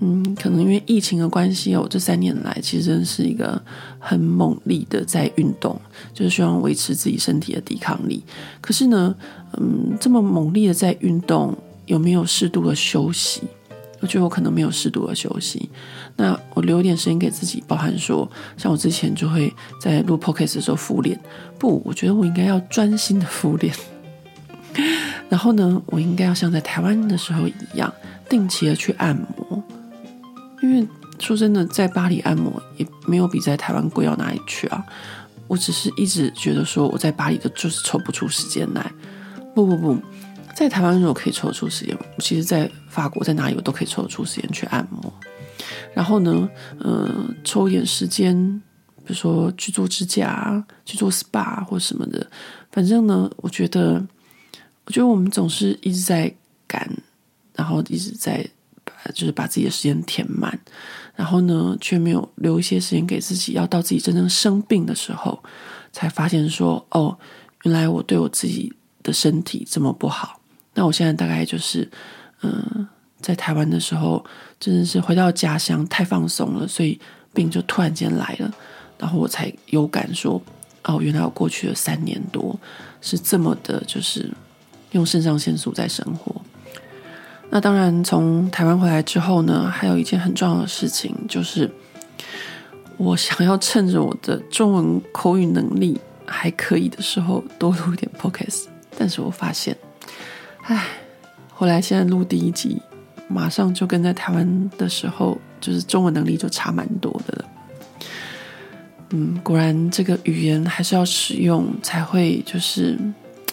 [0.00, 3.60] 嗯，可能因为疫情的关系哦，这三年来其实真的是一个
[3.98, 5.76] 很猛力的在运动，
[6.14, 8.22] 就是希望维持自己身体的抵抗力。
[8.60, 9.12] 可是呢，
[9.54, 11.52] 嗯，这么猛力的在运动，
[11.86, 13.42] 有没有适度的休息？
[14.00, 15.68] 我觉得我可能没有适度的休息。
[16.16, 21.18] 那我留一点时间给自己，包含说，像我之前就会在录 podcast 的时候敷脸，
[21.58, 23.74] 不，我觉得我应该要专心的敷脸。
[25.28, 27.92] 然后呢，我应该要像在台湾的时候一样，
[28.28, 29.62] 定期的去按摩。
[30.62, 30.86] 因为
[31.18, 34.84] 说真的，在巴黎按摩也没有比在台湾贵到哪里去啊。
[35.46, 38.92] 我只是一直觉得说，我在巴黎的就是抽不出时间来。
[39.54, 39.98] 不不不，
[40.54, 45.12] 在台湾如果可以抽出时间，其实在法国在哪里我都可以抽出时间去按摩。
[45.94, 46.48] 然后呢，
[46.78, 47.08] 呃，
[47.44, 48.34] 抽一点时间，
[49.04, 52.30] 比如说去做指甲、去做 SPA 或什么的。
[52.70, 54.04] 反正呢，我觉得，
[54.84, 56.32] 我觉得我们总是一直在
[56.66, 56.90] 赶，
[57.54, 58.48] 然后一直在。
[59.14, 60.58] 就是把自己的时间填满，
[61.14, 63.52] 然后呢，却没有留一些时间给自己。
[63.52, 65.40] 要到自己真正生病的时候，
[65.92, 67.16] 才发现说：“哦，
[67.62, 68.72] 原来我对我自己
[69.02, 70.40] 的身体这么不好。”
[70.74, 71.88] 那我现在大概就是，
[72.42, 72.86] 嗯，
[73.20, 74.24] 在台湾的时候，
[74.60, 76.98] 真的是回到家乡太放松了，所以
[77.32, 78.52] 病就突然间来了，
[78.98, 80.40] 然后我才有感说
[80.84, 82.58] ：“哦，原来我过去的三年多
[83.00, 84.30] 是这么的，就是
[84.92, 86.34] 用肾上腺素在生活。”
[87.50, 91.70] 那当然，从台湾回来之后呢，还有一件很重要的事情，就是
[92.98, 98.72] 我想要趁着我的中文口语能力还可以的时候，多录一点 p o c a s t。
[98.98, 99.74] 但是我发现，
[100.64, 100.84] 唉，
[101.58, 102.80] 后来现在录第一集，
[103.26, 107.44] 马上就跟在台湾的时候，就是中文能力就差蛮多的了。
[109.10, 112.96] 嗯，果然这个语言还是要使用才会就是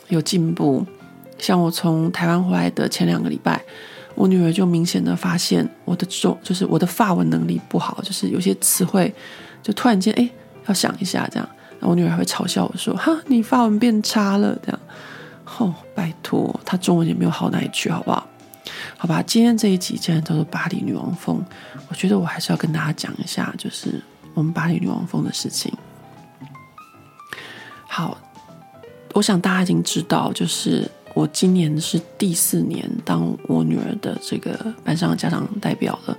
[0.10, 0.86] 有进步。
[1.40, 3.60] 像我从台湾回来的前两个礼拜，
[4.14, 9.12] 我女儿就明显的发现我的中就是我的发文能力不好，就是有些词汇
[9.64, 10.30] 就突然间哎
[10.68, 11.50] 要想一下这样。
[11.80, 14.80] 然后我女儿还会嘲笑我说：“哈，你发文变差了。”这样，
[15.58, 18.28] 哦，拜托，他中文也没有好哪一句，好不好？
[18.98, 21.44] 好吧，今天这一集既然叫做巴黎女王风，
[21.88, 25.72] 我觉得我还是要跟大家讲一下，就是我们巴黎女王风的事情。
[27.88, 28.18] 好，
[29.14, 36.18] 我想大家已经知道，就是我今年是第四年当我女儿的这个班上的家长代表了。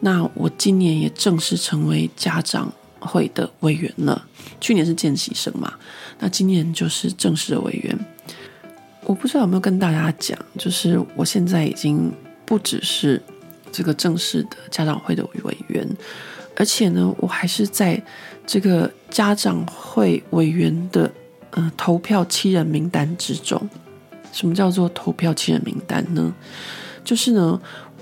[0.00, 4.26] 那我今年也正式成为家长会的委员了。
[4.60, 5.74] 去年是见习生嘛，
[6.18, 7.98] 那今年就是正式的委员。
[9.10, 12.12] 我不知道有没有跟大家讲，就是我现在已经
[12.46, 13.20] 不只是
[13.72, 15.84] 这个正式的家长会的委员，
[16.54, 18.00] 而且呢，我还是在
[18.46, 21.10] 这个家长会委员的
[21.50, 23.68] 呃投票七人名单之中。
[24.32, 26.32] 什么叫做投票七人名单呢？
[27.02, 27.60] 就是呢，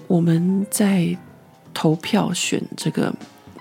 [0.09, 1.17] 我们在
[1.73, 3.11] 投票选这个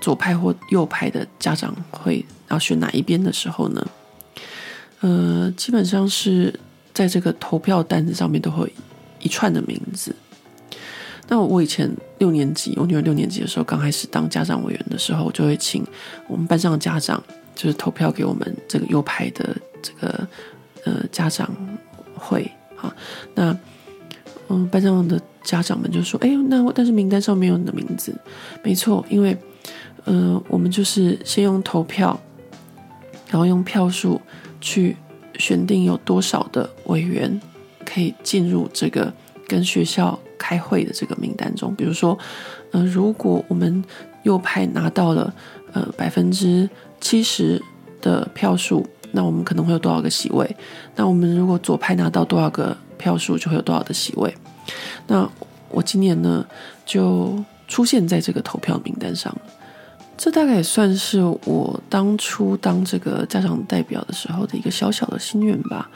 [0.02, 3.88] 左派或右派的家长会要选哪一边的时候呢，
[5.00, 6.54] 呃，基本上是。
[6.98, 8.74] 在这个投票单子上面都会
[9.20, 10.16] 一串的名字。
[11.28, 15.86] 那我以前六年级，我女儿六年级的时候，刚开始当家长委员的时候，我就会请
[16.28, 20.28] 我们班上的家长，就是投票给我们这个右派的这个
[20.86, 21.48] 呃家长
[22.16, 22.50] 会
[22.82, 22.92] 啊。
[23.36, 23.56] 那
[24.50, 28.12] 嗯，班上的家长们就说：“哎，那但是名单上没有你的名字。”
[28.64, 29.38] 没错，因为
[30.06, 32.20] 呃，我们就是先用投票，
[33.30, 34.20] 然后用票数
[34.60, 34.98] 去。
[35.38, 37.40] 选定有多少的委员
[37.86, 39.12] 可以进入这个
[39.48, 41.74] 跟学校开会的这个名单中。
[41.76, 42.18] 比如说，
[42.72, 43.84] 呃，如果我们
[44.24, 45.34] 右派拿到了
[45.74, 46.70] 呃百分之
[47.00, 47.62] 七十
[48.02, 50.56] 的票数，那我们可能会有多少个席位？
[50.96, 54.34] 那我们如果左派拿到多少个票数，就会有多少的席位？
[55.08, 55.30] 那
[55.70, 56.46] 我今年呢，
[56.86, 59.36] 就出现在这个投票名单上。
[60.18, 65.90] 这大概也算是我当初当这个家长代表的时候的一个小小的心愿吧。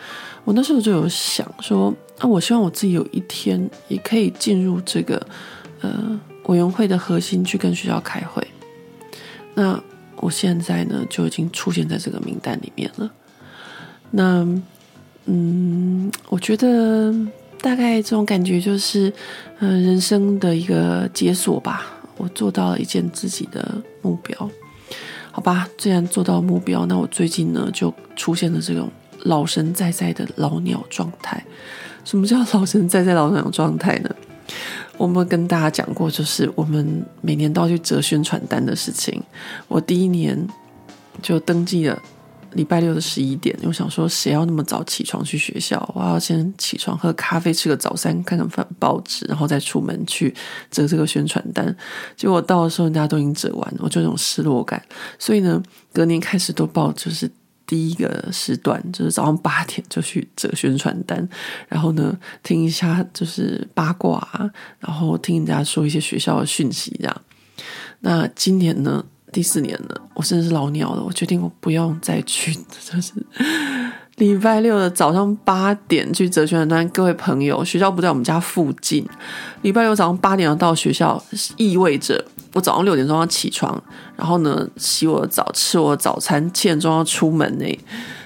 [0.43, 5.25] 我那时候就有想说，啊，我希望我自己有一天也可以进入这个
[5.81, 8.45] 呃委员会的核心去跟学校开会。
[9.55, 9.81] 那
[10.17, 13.11] 我现在呢就已经出现在这个名单里面了。
[14.11, 14.47] 那
[15.25, 17.13] 嗯，我觉得
[17.59, 19.11] 大概这种感觉就是，
[19.59, 21.85] 呃，人生的一个解锁吧。
[22.21, 24.47] 我做到了一件自己的目标，
[25.31, 25.67] 好吧。
[25.75, 28.87] 既然做到目标，那我最近呢就出现了这种
[29.23, 31.43] 老神在在的老鸟状态。
[32.05, 34.15] 什么叫老神在在老鸟状态呢？
[34.97, 39.19] 我们跟大家讲过，就是我们每年都要去折宣传单的事情。
[39.67, 40.47] 我第一年
[41.23, 41.99] 就登记了。
[42.53, 45.77] 礼拜六的十一点，我想说，谁要那么早起床去学校？
[45.95, 50.33] 我要先起床喝咖啡，吃个早餐，看看报纸，然后再出门去
[50.69, 51.75] 折这个宣传单。
[52.15, 54.81] 结果到的时候，人家都已经折完了，我就有种失落感。
[55.17, 55.61] 所以呢，
[55.93, 57.29] 隔年开始都报，就是
[57.65, 61.27] 第一个时段，就是早上八点就去折宣传单，
[61.67, 64.27] 然后呢，听一下就是八卦，
[64.79, 67.21] 然后听人家说一些学校的讯息，这样。
[68.01, 69.05] 那今年呢？
[69.31, 71.03] 第四年了，我真的是老鸟了。
[71.03, 73.13] 我决定我不用再去， 就是
[74.17, 76.89] 礼拜六的早上八点去折宣传单。
[76.89, 79.07] 各位朋友，学校不在我们家附近，
[79.61, 81.21] 礼拜六早上八点要到学校，
[81.55, 83.81] 意味着我早上六点钟要起床，
[84.17, 87.79] 然后呢洗我的澡，吃我的早餐，七点钟要出门呢。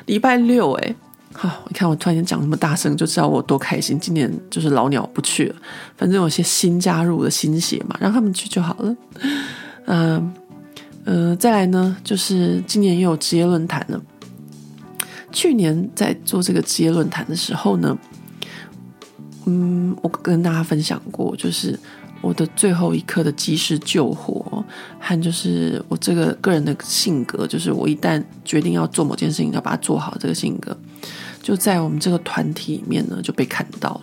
[0.08, 0.96] 礼拜六诶，
[1.34, 4.00] 好，你看我突然间讲那么大声，就知道我多开心。
[4.00, 5.56] 今年就是老鸟不去了，
[5.96, 8.96] 反正有些新加入的新血嘛，让他们去就好了。
[9.86, 10.34] 嗯。
[11.06, 14.02] 呃再来呢，就是今年又有职业论坛了。
[15.32, 17.98] 去年在做这个职业论坛的时候呢，
[19.46, 21.78] 嗯，我跟大家分享过，就是
[22.22, 24.64] 我的最后一刻的及时救火，
[25.00, 30.76] 和就是我这个个人的性格，就是我一旦决定要做某件事情，要把它做好，这个性格
[31.44, 34.02] 就在我们这个团体里面呢就被看到了，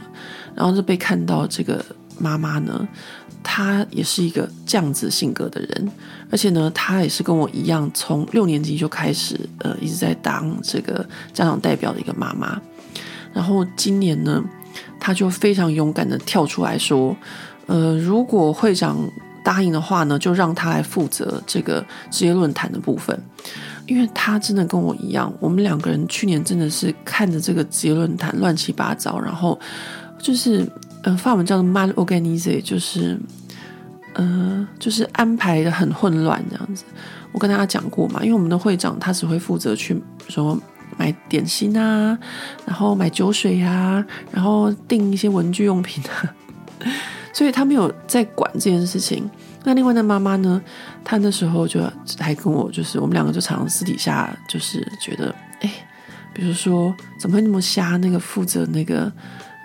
[0.55, 1.85] 然后就被看到这个
[2.19, 2.87] 妈妈呢。
[3.45, 5.91] 她也是一个这样子性格的人，
[6.33, 12.61] 而且呢，她也是跟我一样，从六年级就开始，呃，一直在当这个家长代表的一个妈妈。
[13.35, 14.43] 然后今年呢，
[14.99, 17.15] 她就非常勇敢的跳出来说，
[17.67, 18.97] 呃，如果会长
[19.45, 23.17] 答应的话呢，就让她来负责这个职业论坛的部分，
[23.87, 29.61] 因为她真的跟我一样，我们两个人去年真的是看着这个职业论坛乱七八糟，然后
[30.19, 30.67] 就是。
[31.05, 33.19] 呃，法文叫做 mal Organize”，就是，
[34.15, 36.85] 呃，就是安排的很混乱这样子。
[37.33, 40.59] 我跟大家讲过嘛，因为我们的会长他只会负责去说
[40.99, 42.19] 买点心啊，
[42.67, 46.35] 然后买酒水啊，然后订一些文具用品啊，
[47.33, 49.29] 所以他没有在管这件事情。
[49.65, 50.61] 那另外的妈妈呢，
[51.05, 51.81] 她那时候就
[52.19, 55.73] 还跟我，就是我们两个就常常私底下就是觉得，哎，
[56.35, 57.97] 比如说怎么会那么瞎？
[57.99, 59.11] 那个负责那个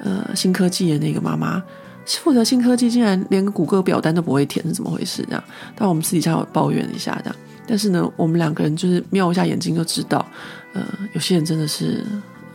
[0.04, 1.62] 呃新科技的那个妈妈，
[2.08, 5.24] 负责新科技竟然连谷歌表单都不会填，是怎么回事？
[5.28, 5.44] 这样，
[5.76, 7.36] 但我们私底下有抱怨一下这样。
[7.68, 10.26] 但是呢，我们两个人就是瞄一下眼睛就知道，
[10.74, 10.82] 呃，
[11.14, 12.06] 有些人真的是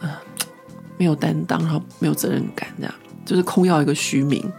[0.01, 0.09] 呃
[0.97, 2.95] 没有担当，然后没有责任感，这样
[3.27, 4.51] 就是空要一个虚名。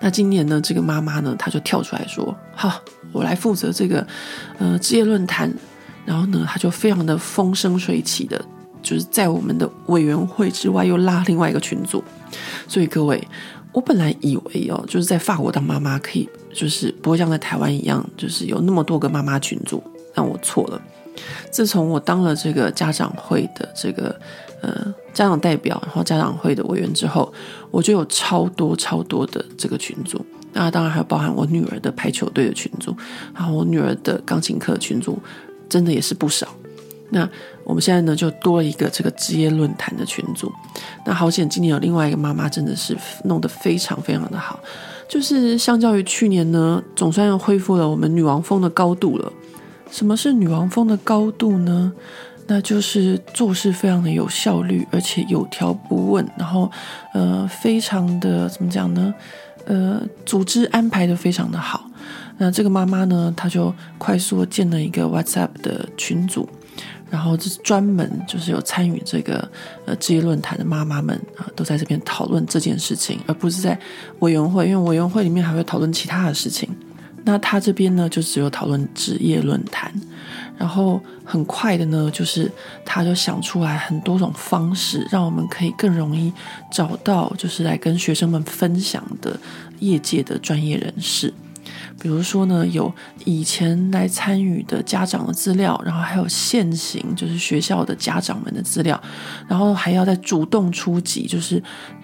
[0.00, 2.80] 那今年呢，这个妈妈呢，她就跳出来说：“好，
[3.12, 4.06] 我来负责这个
[4.58, 5.52] 呃职业论坛。”
[6.06, 8.42] 然后呢，她就非常的风生水起的，
[8.80, 12.02] 就是在我们的委员会之外又拉另外一个群组。
[12.68, 13.22] 所以各位，
[13.72, 19.82] 我本来以为哦，就是在法国当妈妈可以，就是不会像在台湾一样，就是有那么多个妈妈群组。
[20.14, 20.80] 但我错了。
[21.50, 24.14] 自从我当了这个家长会的这个
[24.62, 27.32] 呃家长代表，然后家长会的委员之后，
[27.70, 30.24] 我就有超多超多的这个群组。
[30.52, 32.96] 那当然还有包含我女儿的排球队的群组，
[33.34, 35.16] 然后我女儿的钢琴课群组，
[35.68, 36.48] 真的也是不少。
[37.10, 37.28] 那
[37.64, 40.50] 我们现在呢，就多了一个这个职业论坛的群组。
[41.04, 44.58] 那好险，今年有另外一个妈妈，真的是弄得非常非常的好。
[45.08, 49.32] 就是相较于去年呢，总算又恢复了我们女王风的高度了。
[49.90, 51.92] 什么是女王风的高度呢？
[52.46, 56.70] 那就是做事非常的有效率，而且有条不紊，然后
[57.12, 59.14] 呃，非常的怎么讲呢？
[59.66, 61.88] 呃，组织安排的非常的好。
[62.38, 66.48] 那这个妈妈呢，她就快速建了一个 WhatsApp 的群组，
[67.10, 69.46] 然后就是专门就是有参与这个
[69.84, 73.78] 呃职业论坛的妈妈们啊，都在这边讨论这件事情，而不是在
[74.20, 76.68] 委员会，因为委员会里面还会讨论其他的事情。
[77.22, 79.92] 那他这边呢，就只有讨论职业论坛，
[80.56, 82.50] 然后很快的呢，就是
[82.82, 86.32] 他就想出来很多种方式，让我们可以更容易
[86.72, 89.38] 找到，就是来跟学生们分享的
[89.80, 91.32] 业界的专业人士。
[92.00, 92.92] 比如说呢，有
[93.24, 99.00] 以前来参与的家长的资料，然后还有现行就是学校的家长们的资料，
[99.46, 101.62] 然后还要再主动出击，就是。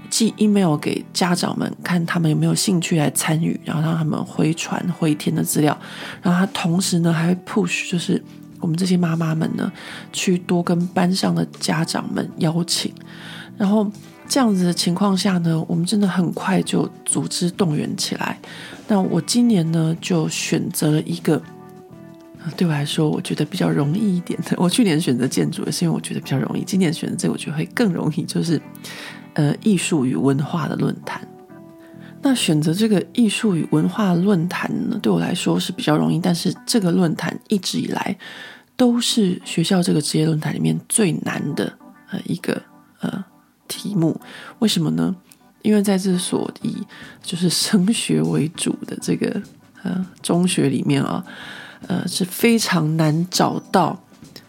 [0.08, 5.76] 寄 email 给家长们，看他们有没有兴趣来参与，然后让他们回传回填的资料。
[6.22, 8.22] 然后他同时呢，还会 push，就是
[8.60, 9.70] 我们这些妈妈们呢，
[10.12, 12.94] 去多跟班上的家长们邀请。
[13.58, 13.90] 然后
[14.28, 18.38] 这样子的情况下呢，我们真的很快就组织动员起来。
[18.88, 21.42] 那我今年呢，就选择了一个
[22.56, 24.54] 对我来说我觉得比较容易一点的。
[24.62, 28.60] 我去年选择建筑也是因为我觉得比较容易，今年选择这个我觉得会更容易，就是。
[29.38, 31.20] 呃，艺术与文化的论坛，
[32.22, 36.18] 那选择这个艺术与文化论坛呢，对我来说是比较容易。
[36.18, 38.16] 但是这个论坛一直以来
[38.78, 41.70] 都是学校这个职业论坛里面最难的
[42.10, 42.62] 呃一个
[43.00, 43.22] 呃
[43.68, 44.18] 题目。
[44.60, 45.14] 为什么呢？
[45.66, 46.76] 因为在这所以
[47.20, 49.42] 就是升学为主的这个
[49.82, 51.24] 呃中学里面啊，
[51.88, 54.00] 呃是非常难找到。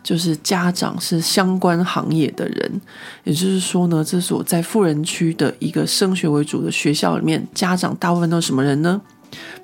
[0.03, 2.82] 就是家长是相关行业的人，
[3.26, 9.01] 也就是说呢，这所在富人区的一个升学为主的学校里面，家长大部分都是什么人呢？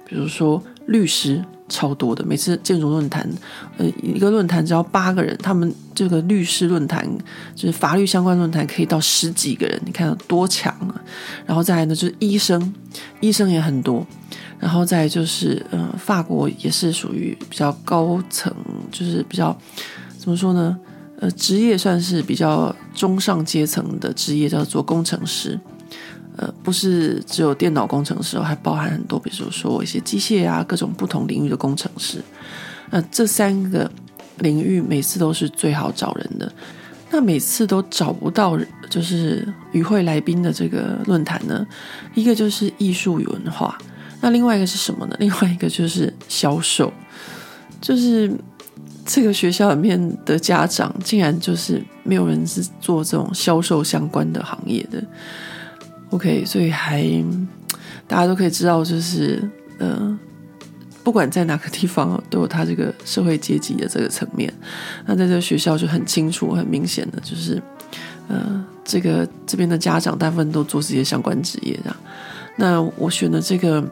[0.05, 1.41] 比如说律师，
[1.73, 2.23] 超多的。
[2.23, 3.27] 每次建筑论坛，
[3.77, 7.03] 呃，一个论坛只要八个人，他们这个律师论坛
[7.55, 10.93] 就是法律相关论坛可以到十几个人，你看有多强啊！
[11.47, 12.73] 然后再来呢，就是医生，
[13.19, 14.05] 医生也很多。
[14.59, 18.53] 然后再就是，呃，法国也是属于比较高层，
[18.91, 19.57] 就是比较。
[20.17, 20.77] 怎么说呢？
[21.19, 25.59] 呃，职业算是比较中上阶层的职业，叫做工程师。
[26.37, 32.21] 呃，不是只有电脑工程师，还包含很多，比如说一些机械啊，各种不同领域的工程师。
[32.89, 33.89] 那这三个
[34.39, 36.51] 领域每次都是最好找人的。
[37.11, 38.57] 那每次都找不到，
[38.89, 41.65] 就是与会来宾的这个论坛呢，
[42.13, 43.77] 一个就是艺术与文化，
[44.21, 45.15] 那另外一个是什么呢？
[45.19, 46.91] 另外一个就是销售，
[47.81, 48.31] 就是。
[49.05, 55.03] 这个学校里面的家长竟然就是没有人是做这种销售相关的行业的
[56.13, 57.03] ，OK，所以还
[58.07, 59.41] 大家都可以知道，就是
[59.79, 60.17] 呃，
[61.03, 64.53] 不管在哪个地方都有他这个社会阶级的这个层面。
[65.07, 67.59] 那在这个学校就很清楚、很明显的，就是
[68.27, 71.95] 呃，这个这边的家长大部分都做这些相关职业的。
[72.55, 73.83] 那我选的这个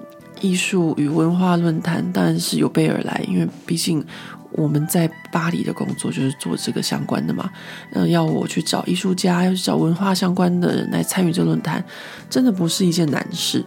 [0.42, 4.06] 艺术与文化论坛当然是有备而来，因为毕竟。
[4.54, 7.50] 我们在巴黎的工作就是做这个相关的嘛，
[7.92, 11.84] 嗯，要我去找艺术家，要去找文化相关的人来参与这论坛，
[12.30, 13.66] 真的不是一件难事。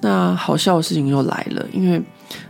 [0.00, 2.00] 那好笑的事情又来了，因为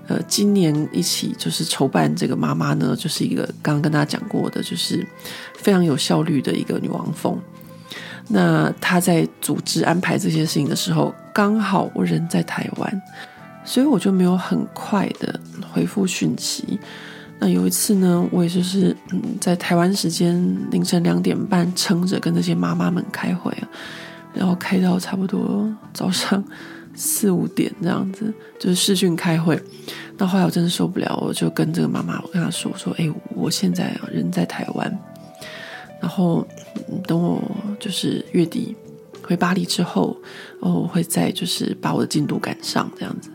[0.07, 5.07] 呃，今年一起就是筹办这个妈妈呢，就是一个刚刚跟大家讲过的，就是
[5.55, 7.41] 非常有效率的一个女王蜂。
[8.28, 13.03] 那她在组织安排这些事情的时候，刚好我人在台湾。
[13.64, 15.39] 所以我就没有很快的
[15.70, 16.80] 回复讯息。
[17.41, 20.36] 那有一次呢，我也就是嗯，在台湾时间
[20.70, 23.68] 凌晨两点半撑着跟那些妈妈们开会啊，
[24.34, 26.43] 然后开到差不多早上
[26.95, 29.61] 四五点这样子，就是视讯开会。
[30.16, 34.99] 那后来我真的受不了，我就跟这个妈妈，我跟她说，我说，哎，我现在人在台湾，
[36.01, 36.45] 然后
[37.07, 37.41] 等我
[37.78, 38.74] 就是月底
[39.22, 40.16] 回巴黎之后，
[40.59, 43.30] 我会再就是把我的进度赶上这样子。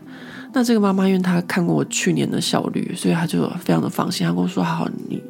[0.54, 4.24] 那这个妈妈，因为她看过我去年的效率，所以她就非常的放心。
[4.24, 5.20] 她跟我说：“好，你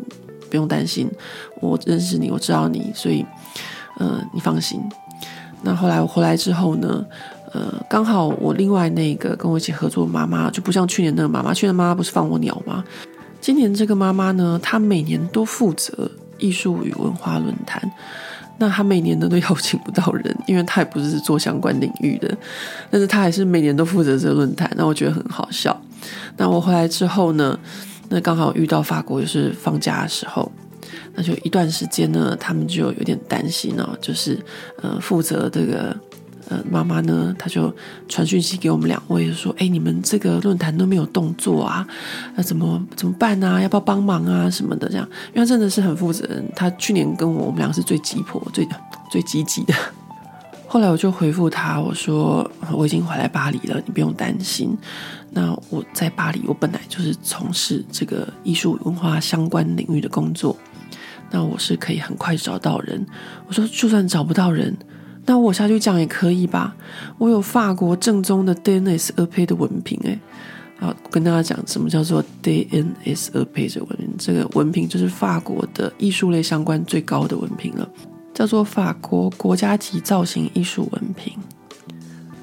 [0.51, 1.11] 不用担心，
[1.63, 3.25] 我认识你，我知道你，所以，
[3.97, 4.79] 呃，你放心。”
[5.63, 7.03] 那后来我回来之后呢，
[7.55, 12.85] 呃，刚好我另外那个跟我一起合作的妈妈，就不像去年那个妈妈，去年妈妈不是放我鸟吗？
[13.41, 17.91] 今年这个妈妈呢，她每年都负责艺术与文化论坛。
[18.59, 22.37] 那他每年呢都邀请不到人，因为他也不是做相关领域的，
[22.91, 24.71] 但是他还是每年都负责这个论坛。
[24.77, 25.79] 那我觉得很好笑。
[26.37, 27.59] 那我回来之后呢，
[28.09, 30.51] 那刚好遇到法国就是放假的时候，
[31.15, 34.39] 那就一段时间呢，他们就有点担心哦，就是
[34.83, 35.97] 呃负责这个。
[36.51, 37.75] 呃，妈妈呢，她就
[38.07, 41.87] 传讯息给我们两位，说：“哎，你们这个论坛都没有动作啊，
[42.37, 43.59] 那怎么怎么办啊？
[43.61, 44.51] 要不要帮忙啊？
[44.51, 45.09] 什么的这样？
[45.35, 46.45] 因为她真的是很负责任。
[46.55, 48.69] 她去年跟我，我们俩是最急迫、最
[49.11, 49.73] 最积极的。
[50.69, 54.77] 后来我就回复她，我说我已经回来巴黎了，你不用担心。
[55.31, 60.55] 那我在巴黎，我本来就是从事这个艺术文化相关领域的工作，
[61.31, 63.07] 那我是可以很快找到人。
[63.47, 64.77] 我说，就算找不到人。”
[65.27, 66.75] 那我下去讲也可以吧？
[67.19, 70.19] 我有法国正宗的 DNS-EP 的文凭哎，
[70.79, 74.15] 好跟大家讲什么叫做 DNS-EP 的文凭？
[74.19, 77.89] 这个文凭就是法国的艺术类相关最高的文凭了，
[78.35, 81.33] 叫做法国国家级造型艺术文凭。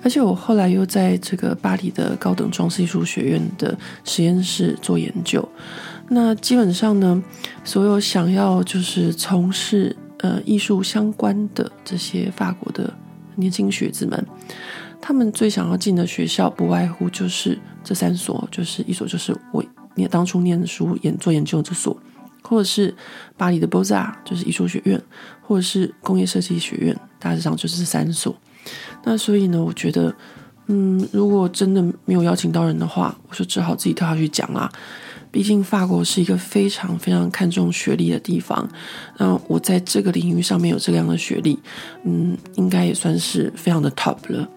[0.03, 5.47] 而且我后来又在这个巴黎的高等装饰艺术学院的实验室做研究。
[6.09, 7.23] 那基本上呢，
[7.63, 12.93] 所有想要就是从事呃，艺术相关的这些法国的
[13.35, 14.25] 年轻学子们，
[15.01, 19.63] 他们最想要进的学校不外乎就是这三所，就是一所就是我
[19.95, 21.97] 念当初念书研做研究的这所，
[22.43, 22.93] 或者是
[23.35, 25.01] 巴黎的 Beaux-Arts，就是艺术学院，
[25.41, 28.35] 或者是工业设计学院，大致上就是这三所。
[29.03, 30.13] 那所以呢，我觉得，
[30.67, 34.71] 嗯，如果真的没有邀请到人的话，我就只好自己跳下去讲啦。
[35.31, 38.69] 毕竟法国是一个非常非常看重学历的地方，
[39.17, 41.57] 那我在这个领域上面有这样的学历，
[42.03, 44.47] 嗯，应该也算是非常的 top 了。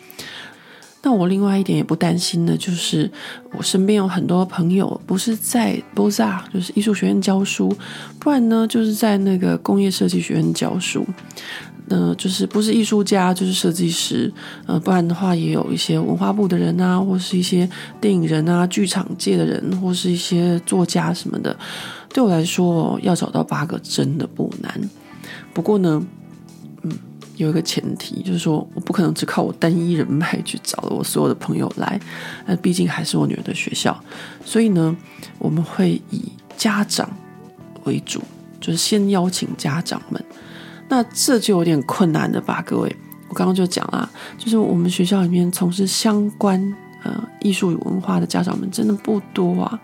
[1.07, 3.11] 那我另外一点也不担心的，就是
[3.53, 7.77] 我身边有很多朋友不是在 Beaux-Arts，就是艺术学院教书，
[8.18, 11.07] 不然呢就是在那个工业设计学院教书。
[11.89, 14.32] 呃，就是不是艺术家就是设计师，
[14.66, 17.68] 呃，不然的话也有一些文化部的人啊，或是一些
[18.01, 21.55] 电影人啊、剧场界的人，或是一些作家什么的。
[22.09, 24.80] 对我来说，要找到八个真的不难。
[25.53, 26.07] 不过呢，
[26.82, 26.93] 嗯，
[27.37, 32.01] 有一个前提，就是说我不可能只靠我单一人脉去找了我所有的朋友来，
[32.47, 33.95] 那毕竟还是我女儿的学校，
[34.43, 34.97] 所以呢，
[35.39, 37.11] 我们会以家长
[37.85, 38.22] 为主，
[38.59, 40.24] 就是先邀请家长们。
[40.95, 42.97] 那这就有点困难了吧，各位。
[43.28, 46.72] 我刚刚就讲了，就是我们学校里面从事相关
[47.03, 49.80] 呃艺术与文化的家长们真的不多啊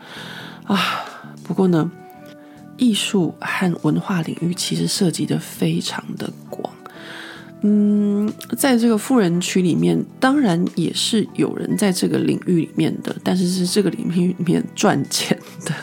[0.66, 0.78] 啊。
[1.42, 1.90] 不过呢，
[2.76, 6.72] 艺术和文化领域其实涉及的非常的广。
[7.62, 15.74] 嗯，在这个富人区里面，当然也是有人在这个领域里面的，但是是这个领域里面赚钱的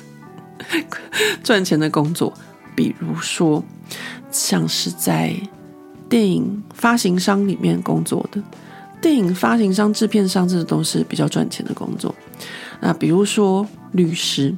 [1.43, 2.33] 赚钱的工作，
[2.77, 3.61] 比如说。
[4.29, 5.33] 像是在
[6.09, 8.43] 电影发行商里面工作的
[9.01, 12.13] 电影发行商、制片商，这都是比较赚钱的工作。
[12.81, 14.53] 那比如说律师，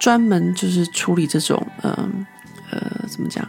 [0.00, 1.92] 专门就是处理这种，嗯
[2.70, 3.46] 呃，呃，怎么讲，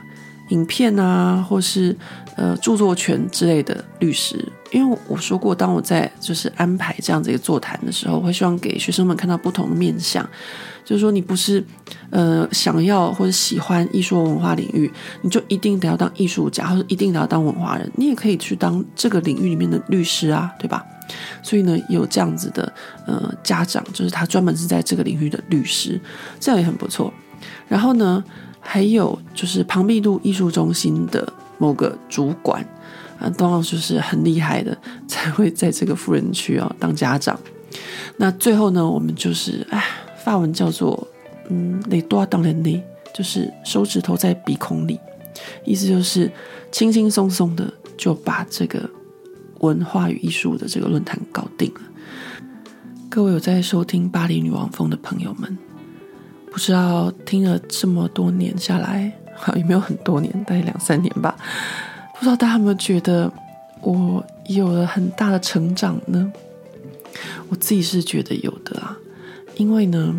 [0.49, 1.95] 影片啊，或是
[2.35, 4.43] 呃著作权之类的律师。
[4.71, 10.27] 因为我说过，当我在就是安排这样子一个座谈的时候，我会希望给学生们看到不同的面相。
[10.85, 11.63] 就是说，你不是
[12.09, 14.91] 呃想要或者喜欢艺术文化领域，
[15.21, 17.91] 你就一定得要当艺术家，或者一定得要当文化人。
[17.95, 20.83] 你也可以去当这个领域里面的律师啊，对吧？
[21.43, 22.71] 所以呢，有这样子的
[23.05, 25.99] 呃家长，就是他专门是在这个领域的律师，
[26.39, 27.11] 这样也很不错。
[27.67, 28.23] 然后呢，
[28.59, 32.65] 还有就是庞毕度艺术中心的某个主管。
[33.19, 37.37] 啊，当然就是很厉害的，才会在这个富人区啊当家长。
[38.15, 39.83] 那最后呢，我们就是哎，
[40.23, 41.05] 发文叫做
[41.49, 42.81] 嗯，les doigts dans le nez，
[43.13, 44.97] 就是手指头在鼻孔里，
[45.65, 46.31] 意思就是
[46.71, 48.89] 轻轻松松的就把这个
[49.59, 51.81] 文化与艺术的这个论坛搞定了。
[53.09, 55.57] 各位有在收听《巴黎女王风》的朋友们，
[56.51, 61.35] 不知道听了这么多年下来， 好有没有很多年，大概两三年吧？
[62.15, 63.31] 不知道大家有没有觉得
[63.81, 66.31] 我有了很大的成长呢？
[67.49, 68.95] 我自己是觉得有的啊，
[69.55, 70.13] 因为呢，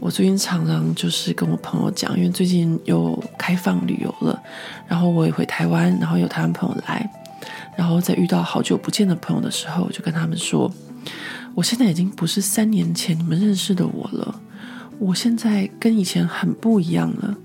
[0.00, 4.42] 我最近常常就是跟我朋友讲，因为最近又开放旅游了，
[4.86, 7.08] 然后我也回台湾，然后有台湾朋友来，
[7.76, 10.70] 然后在遇到好久不见的朋友的时候，我就跟他们说。
[11.54, 14.40] 我现在已经不是三年前你们认识的我了，
[14.98, 17.36] 我现在跟以前很不一样了，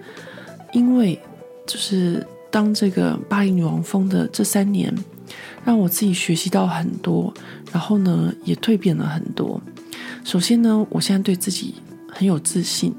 [0.74, 1.20] 因为
[1.68, 4.94] 就是当这个巴黎女王疯的这三年，
[5.64, 7.34] 让我自己学习到很多，
[7.72, 9.62] 然后呢也蜕变了很多。
[10.24, 11.76] 首先呢，我现在对自己
[12.12, 12.94] 很有自信，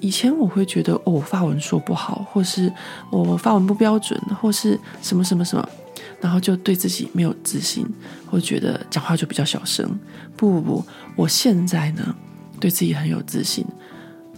[0.00, 2.72] 以前我会觉得哦，我法文说不好，或是
[3.10, 5.68] 我发文不标准，或是什么什么什么。
[6.20, 7.86] 然后就对自己没有自信，
[8.26, 9.88] 或觉得讲话就比较小声。
[10.36, 12.12] 不不不，我现在呢，
[12.58, 13.64] 对自己很有自信。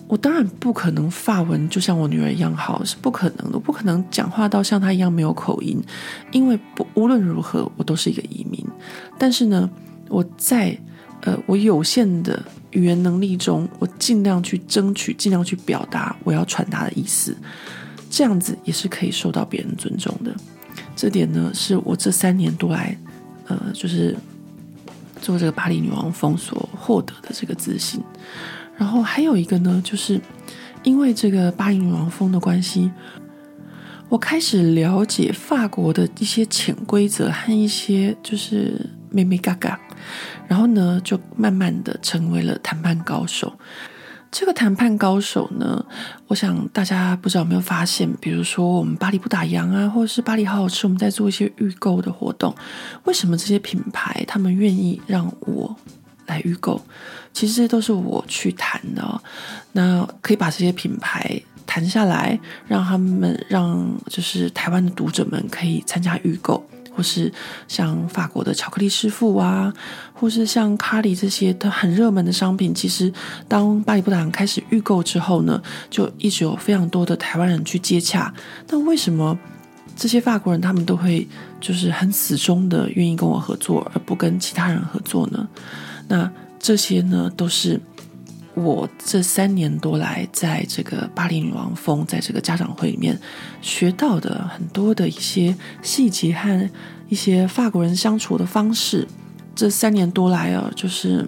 [0.07, 3.53] 我当然不可能发文就像我女儿一样好，是不可能的。
[3.55, 5.81] 我不可能讲话到像她一样没有口音，
[6.33, 8.65] 因为不无论如何，我都是一个移民。
[9.17, 9.71] 但是呢，
[10.09, 10.77] 我在
[11.21, 12.43] 呃我有限的
[12.73, 17.37] 语言能力中，我尽量去争取，尽量去表达我要传达的意思。
[18.11, 20.35] 这样子也是可以受到别人尊重的。
[20.97, 22.99] 这点呢，是我这三年多来，
[23.47, 24.17] 呃，就是
[25.21, 28.03] 做这个巴黎女王疯所获得的这个自信。
[28.77, 30.21] 然后还有一个呢，就是
[30.83, 32.91] 因为这个巴黎女王疯的关系，
[34.09, 39.79] 我开始了解法国的一些潜规则和一些就是妹妹嘎嘎，
[40.49, 43.53] 然后呢，就慢慢的成为了谈判高手。
[44.31, 45.85] 这个谈判高手呢，
[46.29, 52.55] 我想大家不知道有没有发现，比如说我们巴黎不打烊啊，或者是巴黎好好吃，我们在做一些预购的活动。
[53.05, 55.75] 为什么这些品牌他们愿意让我
[56.27, 56.81] 来预购？
[57.33, 59.21] 其实这些都是我去谈的哦。
[59.73, 66.65] 那可以把这些品牌谈下来，让他们让就是台湾的读者们可以参加预购。
[66.95, 67.33] 或是
[67.69, 69.73] 像法国的巧克力师傅啊，
[70.13, 73.13] 或是像卡里这些的很热门的商品，其实
[73.49, 78.33] 当巴黎布朗开始预购之后呢，就一直有非常多的台湾人去接洽。
[78.69, 79.39] 那为什么
[79.97, 81.27] 这些法国人他们都会
[81.61, 85.49] 就是很死忠的愿意跟我合作，而不跟其他人合作呢？
[86.09, 87.81] 那这些呢，都是。
[88.55, 93.19] 我这三年多来，在这个巴黎女王峰，在这个家长会里面
[93.63, 96.71] 学到的很多的一些细节和
[97.09, 99.07] 一些法国人相处的方式，
[99.55, 101.25] 这三年多来啊，就是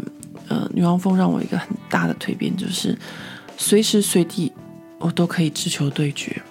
[0.49, 2.99] 呃，女王峰让我一个很大的蜕变，就是
[3.57, 4.53] 随时随地
[4.99, 6.43] 我都可以直球对决。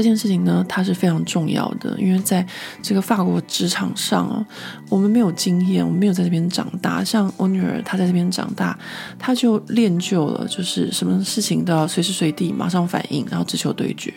[0.00, 2.46] 这件事情呢，它是非常重要的，因为在
[2.82, 4.44] 这个法国职场上哦，
[4.88, 7.04] 我们没有经验，我们没有在这边长大。
[7.04, 8.78] 像我女儿，她在这边长大，
[9.18, 14.12] 她就练就了，就是什么事情都要随时随地马上反应，然后直球对决。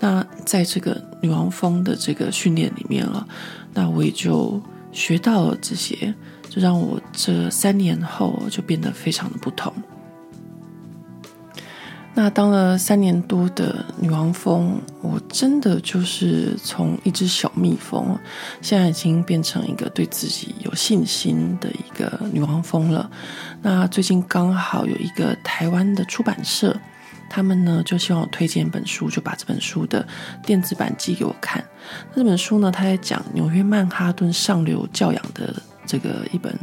[0.00, 3.26] 那在这个女王疯的这个训练里面了，
[3.72, 6.12] 那我也就学到了这些，
[6.50, 9.72] 就让我这三年后就变得非常的不同。
[12.18, 18.18] 那当了三年多的女王蜂，我真的就是从一只小蜜蜂，
[18.62, 23.10] 现在已经变成一个对自己有信心的一个女王蜂了。
[23.60, 26.74] 那最近刚好有一个台湾的出版社，
[27.28, 30.04] 他们呢就希望我推荐一本书，就把这本书的
[30.42, 31.62] 电子版寄给我看。
[32.14, 35.54] 那这本书呢，他在讲纽约曼哈顿上流教养的
[35.84, 36.58] 这个一本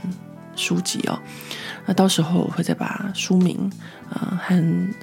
[0.56, 1.20] 书籍哦。
[1.86, 3.70] 那到时候我会再把书名，
[4.14, 4.56] 呃，和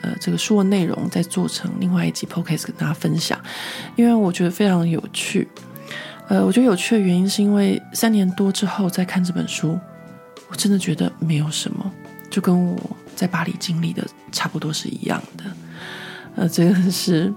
[0.03, 3.39] 呃这个书的内容再做成另外一集 podcast 跟大家分享，
[3.97, 5.49] 因为我觉得非常有趣。
[6.29, 9.79] 呃，我觉得有趣的原因是因为三年多之后再看这本书，
[10.49, 11.91] 我真的觉得没有什么，
[12.31, 15.45] 就跟我在巴黎经历的差不多是一样的。
[16.37, 17.33] 呃，这个是，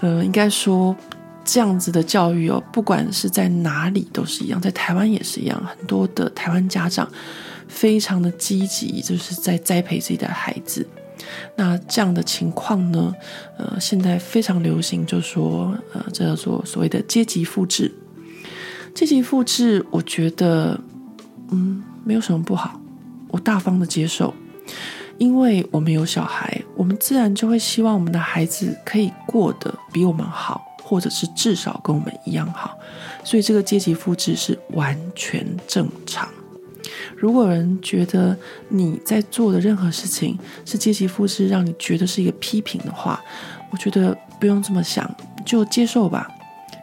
[0.00, 0.96] 呃，应该说
[1.44, 7.06] 这样子的教育哦，不管是在哪里都是一样，在台湾也是一样，很多的台湾家长。
[7.68, 10.86] 非常的积极，就是在栽培自己的孩子。
[11.56, 13.14] 那这样的情况呢，
[13.58, 17.92] 呃，现在非常流行，就说，呃，这叫做所谓的阶级复制。
[18.94, 20.78] 阶级复制，我觉得，
[21.50, 22.78] 嗯，没有什么不好，
[23.28, 24.34] 我大方的接受，
[25.16, 32.76] 因为我们有小孩，我们自然就会希望我们的孩子可以过得比我们好，或者是至少跟我们一样好。
[33.24, 36.28] 所以，这个阶级复制是完全正常。
[37.16, 38.36] 如果有人觉得
[38.68, 43.22] 你在做的任何事情是阶级复制，让你觉得是一个批评的话，
[43.70, 45.08] 我觉得不用这么想，
[45.44, 46.28] 就接受吧。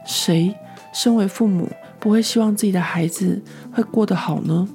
[0.05, 0.55] 谁
[0.93, 1.69] 身为父母
[1.99, 3.41] 不会希望自己的孩子
[3.71, 4.67] 会过得好呢？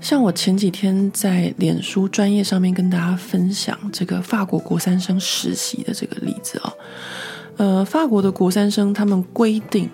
[0.00, 6.72] 像我前几天在脸书专业上面跟大家分享这个法国国三生实习的这个例子啊、
[7.58, 9.90] 呃，法国的国三生他们规定，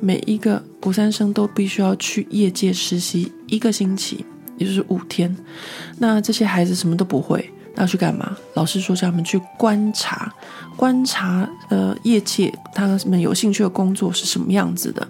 [0.00, 4.24] 每一个国三生都必须要去业界实习一个星期，
[4.58, 5.34] 也就是五天。
[5.98, 8.36] 那这些孩子什么都不会，那要去干嘛？
[8.54, 10.32] 老师说叫他们去观察，
[10.76, 15.06] 观察呃业界他们有兴趣的工作是什么样子的。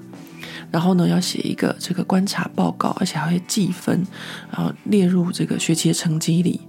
[0.71, 4.05] 然后呢，要写一个这个观察报告，而且还会计分，
[4.51, 6.61] 然后列入这个学期的成绩里。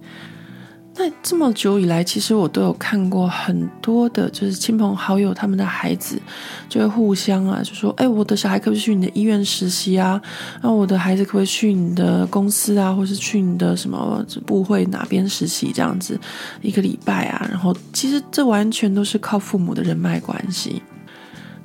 [1.00, 6.20] 那这么久以来，其实我都有看过很多的，就是亲朋好友他们的孩子
[6.68, 10.20] 就会互相啊，就说：“哎，我的小孩可不可以去你的医院实习啊？
[10.62, 15.72] 那我的孩子可不可以去你的公司啊，或是去你的什么部会哪边实习？
[15.72, 16.20] 这样子
[16.62, 17.48] 一个礼拜啊？
[17.50, 20.82] 然后其实这完全都是靠父母的人脉关系。”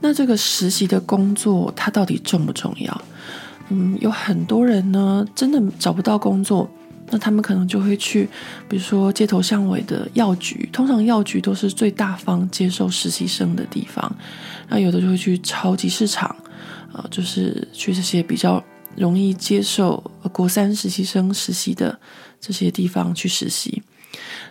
[0.04, 3.02] 那这个实习的工作，它到底重不重要？
[3.70, 6.68] 嗯，有很多人呢，真的找不到工作，
[7.12, 8.26] 那他们可能就会去，
[8.66, 14.16] 比如说街头巷尾的药局，通常药局都是最大方接受实习生的地方。
[14.70, 16.34] 那有的就会去超级市场，
[16.94, 18.64] 呃，就是去这些比较
[18.96, 20.02] 容易接受
[20.32, 22.00] 国三实习生实习的
[22.40, 23.82] 这些地方去实习。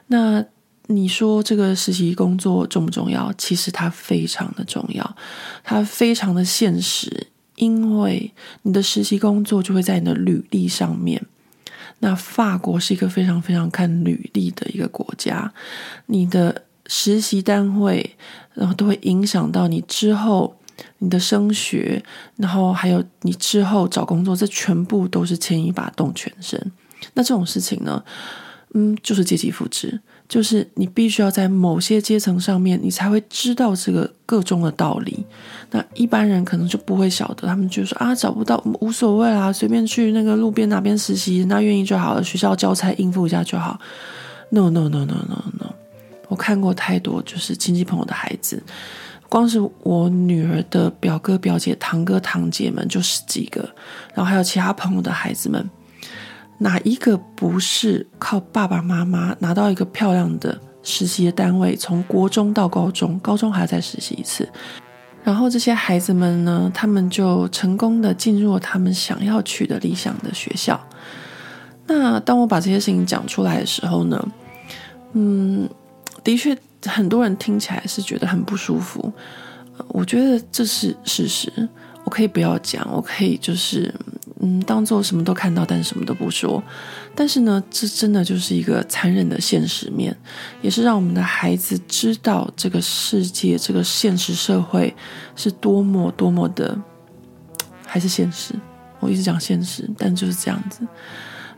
[0.06, 0.46] 那
[0.86, 3.34] 你说这个实习工作重不重要？
[3.40, 5.16] 其实它非常的重要，
[5.64, 8.32] 它非常的现实，因为
[8.62, 11.26] 你的实习工作就会在你的履历上面。
[12.02, 15.52] 那法国是一个非常非常看履历的一个国家，
[16.08, 18.18] 你的实习单位，
[18.54, 20.56] 然后都会影响到你之后
[20.98, 22.04] 你的升学，
[22.38, 26.60] 然后还有你之后找工作，这全部都是牵一把动全身。
[27.14, 28.04] 那这种事情呢，
[28.74, 30.02] 嗯，就是阶级复制。
[30.32, 35.26] 就是你必须要在某些阶层上面，你才会知道这个个中的道理。
[35.72, 43.78] 那一般人可能就不会晓得，他们就说啊，找不到无所谓啦，随便去那个路边哪边实习，那愿意就好了，学校交差应付一下就好。
[44.52, 45.74] No no no no no no，
[46.30, 48.64] 我看过太多，就是亲戚朋友的孩子，
[49.28, 53.60] 光是我女儿的表哥表姐、堂哥堂姐们就十几个，
[54.14, 55.70] 然后还有其他朋友的孩子们。
[56.62, 64.48] 哪一个不是靠爸爸妈妈拿到一个漂亮的实习的单位，从国中到高中，高中还要再实习一次，
[65.24, 70.80] 然后这些孩子们呢，他们就成功的进入了他们想要去的理想的学校。
[71.88, 74.28] 那当我把这些事情讲出来的时候呢，
[75.14, 75.68] 嗯，
[76.24, 76.56] 的确
[76.86, 79.12] 很多人听起来是觉得很不舒服。
[79.88, 81.52] 我觉得这是事实，
[82.12, 83.94] 可以不要讲，我可以就是。
[84.44, 86.64] 嗯，当做什么都看到，但什么都不说。
[87.14, 90.18] 但是呢，这真的就是一个残忍的现实面，
[90.64, 94.96] 也是让我们的孩子知道这个世界、这个现实社会
[95.36, 96.76] 是多么多么的，
[97.86, 98.56] 还是现实。
[99.00, 100.88] 我一直讲现实，但就是这样子。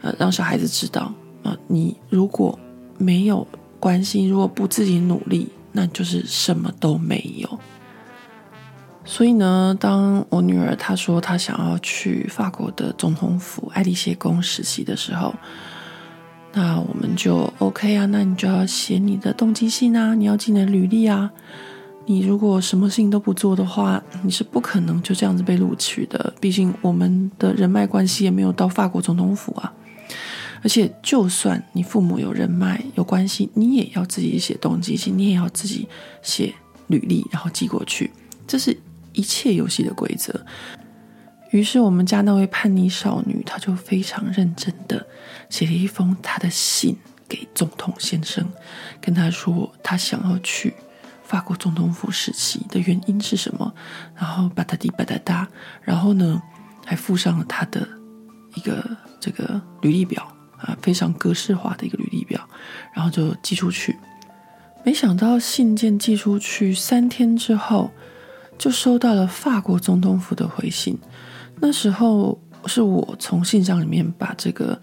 [0.02, 1.04] 呃，让小孩子知道
[1.42, 2.60] 啊，呃，你如果
[2.98, 3.48] 没有
[3.80, 7.60] 关心，如果不自己努力，那就是什么都没有。
[9.06, 15.36] 所以呢，当我女儿她说她想要去法国的总统府爱丽舍宫实习的时候，
[16.54, 21.30] 那我们就 OK 啊，那你就要写你的动机信啊，你要记你的履历啊。
[22.06, 26.34] 你如果什么事情都不做的话，你是不可能就这样子被录取的。
[26.40, 29.72] 毕竟我们的人脉关系也没有到法国总统府啊。
[30.62, 35.88] 而且，就算你父母有人脉有关系，你也要自己写动机信，你也要自己
[36.22, 36.54] 写
[36.88, 38.10] 履历，然后寄过去。
[38.48, 38.78] 这是。
[39.14, 40.46] 一切游戏的规则。
[41.52, 45.06] 于是，我们家那位叛逆少女，她就非常认真的
[45.50, 46.98] 写了一封她的信
[47.30, 48.44] 给总统先生，
[49.00, 50.74] 跟他说她想要去
[51.24, 53.72] 法国总统府实习的原因是什么，
[54.16, 55.48] 然后吧嗒滴吧嗒哒，
[55.84, 56.42] 然后呢，
[56.86, 57.88] 还附上了她的
[58.56, 58.84] 一个
[59.20, 62.50] 这个履历表啊，非常格式化的一个履历表，
[62.94, 63.96] 然后就寄出去。
[64.84, 67.92] 没想到信件寄出去三天之后，
[68.64, 70.98] 就收到了法国总统府的回信，
[71.60, 74.80] 那时候是我从信箱里面把这个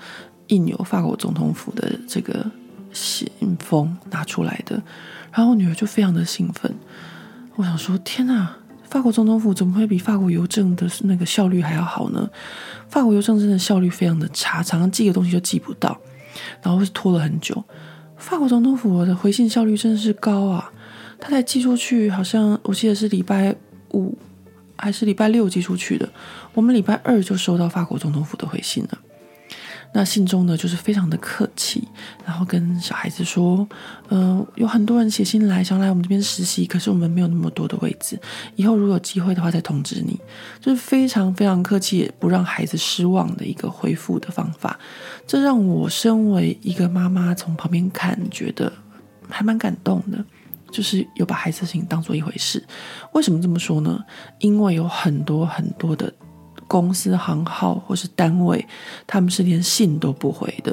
[0.49, 2.45] 印有法国总统府的这个
[2.93, 3.27] 信
[3.59, 4.75] 封拿出来的，
[5.33, 6.71] 然后我女儿就非常的兴奋。
[7.55, 8.55] 我想说，天哪，
[8.85, 12.29] 法国总统府怎么会比法国邮政的那个效率还要好呢？
[12.91, 15.99] 法国邮政真的效率非常的差，常常寄个东西就寄不到，
[16.61, 17.65] 然后是拖了很久。
[18.19, 20.71] 法国总统府的回信效率真的是高啊，
[21.19, 23.57] 他才寄出去，好像我记得是礼拜。
[23.93, 24.17] 五
[24.77, 26.09] 还是礼拜六寄出去的，
[26.55, 28.99] 我们礼拜二就收到法国总统府的回信了。
[29.93, 31.83] 那信中呢，就是非常的客气，
[32.25, 33.69] 然后跟小孩子说，
[34.09, 38.17] 嗯、呃，有很多人写信来想来我们这边实习，可是我们没有那么多的位置，
[38.55, 40.17] 以后如果有机会的话再通知你，
[40.61, 44.79] 就是非常非常客气，也不让孩子失望的一个回复的方法。
[45.27, 48.73] 这让我身为一个妈妈从旁边看，觉得
[49.29, 50.25] 还蛮感动的，
[50.71, 52.65] 就是有把孩子的事情当做一回事。
[53.13, 54.03] 为什么这么说呢？
[54.39, 56.13] 因为有很多很多的。
[56.69, 58.65] 公司行号或是单位，
[59.05, 60.73] 他们是连信都不回的。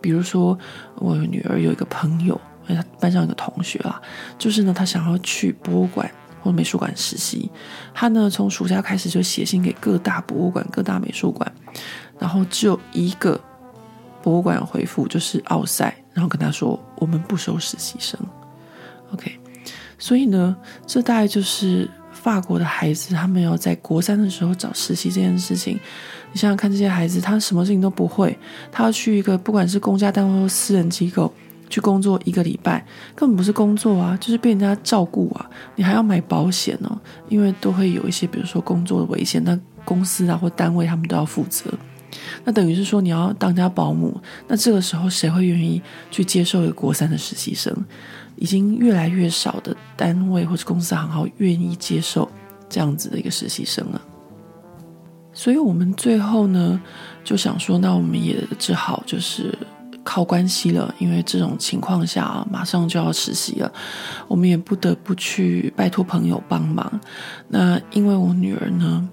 [0.00, 0.56] 比如说，
[0.94, 4.00] 我女儿有一个朋友，她班上一个同学啊，
[4.38, 6.08] 就是呢，他想要去博物馆
[6.40, 7.50] 或美术馆实习。
[7.92, 11.50] 他呢，从暑假开始就写信给各大博物馆、各大美术馆，
[12.20, 13.40] 然后只有一个
[14.22, 18.16] 博物馆回复，就是奥赛，然后跟他说我们不收实习生。
[19.12, 19.32] OK，
[19.98, 21.88] 所以呢，这大概就是。
[22.12, 25.78] 法国的孩子，他们要在国三的时候找实习这件事情，
[26.32, 28.36] 你想想看，这些孩子他什么事情都不会，
[28.72, 31.32] 他要去一个不管是公家单位或私人机构
[31.70, 32.84] 去工作一个礼拜，
[33.14, 36.98] 根本不是工作啊，就是被人家照顾啊，你还要买保险哦，
[37.28, 41.72] 因为都会有一些，比如说工作的危险，那公司啊或单位他们都要负责，
[42.42, 45.80] 那等于是说你要当家保姆，那这个时候谁会愿意
[46.10, 47.72] 去接受一个国三的实习生？
[48.36, 52.30] 已经越来越少的单位或者公司行号愿意接受
[52.68, 54.00] 这样子的一个实习生了，
[55.32, 56.80] 所以我们最后呢
[57.24, 59.56] 就想说，那我们也只好就是
[60.04, 63.72] 靠关系了，因为这种情况下啊，马上就要实习了，
[64.28, 67.00] 我们也不得不去拜托朋友帮忙。
[67.48, 69.08] 那因为我女儿呢，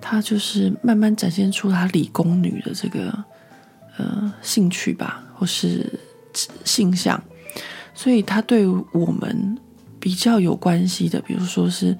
[0.00, 3.24] 她就是慢慢展现出她理工女的这个
[3.96, 5.98] 呃兴趣吧，或是
[6.64, 7.22] 性向。
[8.00, 9.58] 所以他对我们
[9.98, 11.94] 比较有关系的，比如说是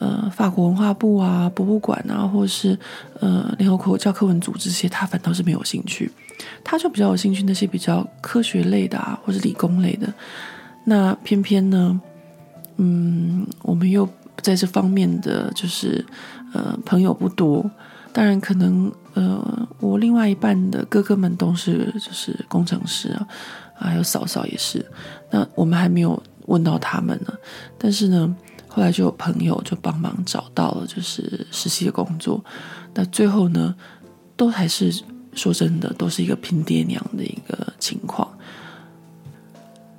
[0.00, 2.76] 呃法国文化部啊、博物馆啊，或是
[3.20, 6.10] 呃联合国教科文组织这些，他反倒是没有兴趣。
[6.64, 10.12] 他就比较有兴趣那些比较科学类的啊，或是理工类的。
[10.82, 12.00] 那偏偏呢，
[12.78, 14.08] 嗯，我们又
[14.42, 16.04] 在这方面的就是
[16.52, 17.70] 呃朋友不多。
[18.12, 23.24] 当然，可能呃我另外一半的哥哥们都是就是工程师啊。
[23.74, 24.84] 还有嫂嫂也是，
[25.30, 27.34] 那我们还没有问到他们呢。
[27.78, 28.36] 但是呢，
[28.68, 32.42] 后来就有朋友就帮忙找到了，就是实习的工作。
[32.94, 33.74] 那最后呢，
[34.36, 35.02] 都还是
[35.34, 38.28] 说真的，都是一个拼爹娘的一个情况。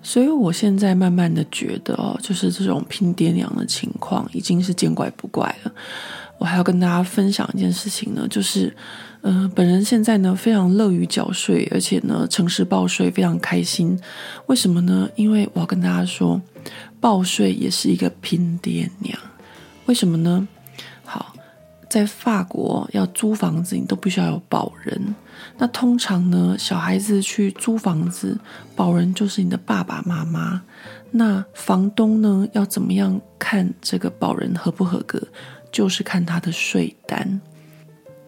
[0.01, 5.71] 所以我现在慢慢的觉得哦，就是这种拼爹娘的情况已经是见怪不怪了。
[6.37, 8.75] 我还要跟大家分享一件事情呢，就是，
[9.25, 13.99] 呃，本人现在呢非常乐于缴税，而且呢诚实报税非常开心。
[14.45, 15.09] 为什么呢？
[15.15, 16.39] 因为我要跟大家说，
[16.99, 19.17] 报税也是一个拼爹娘。
[19.87, 20.47] 为什么呢？
[21.03, 21.33] 好，
[21.89, 25.15] 在法国要租房子，你都必须要有保人。
[25.57, 28.39] 那通常呢，小孩子去租房子，
[28.75, 30.61] 保人就是你的爸爸妈妈。
[31.09, 35.19] 那房东呢，要怎么样看这个保人合不合格？
[35.71, 37.41] 就是看他的税单。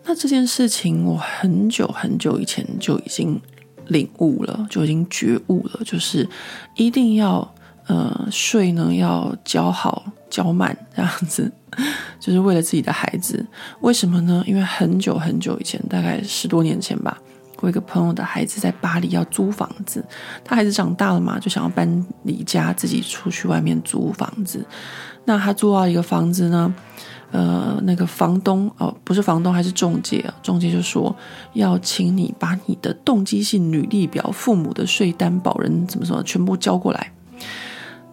[0.07, 3.39] 那这件事情我很久很久以前就已经
[3.87, 6.27] 领悟了，就已经觉悟了，就是
[6.75, 7.53] 一定要
[7.87, 11.51] 呃税呢要交好交满这样子，
[12.19, 13.45] 就是为了自己的孩子。
[13.81, 14.41] 为什么呢？
[14.47, 17.17] 因为很久很久以前，大概十多年前吧，
[17.59, 20.01] 我一个朋友的孩子在巴黎要租房子，
[20.43, 24.65] 他孩子长大了嘛，就想要搬离家，自己出去外面租房子。
[25.25, 26.73] 那他租到一个房子呢？
[27.31, 30.33] 呃，那个房东哦，不是房东，还是中介啊？
[30.41, 31.13] 中介就说
[31.53, 37.11] 要请你把你的动机性履历表、父母的税单、保人怎么怎么全部交过来。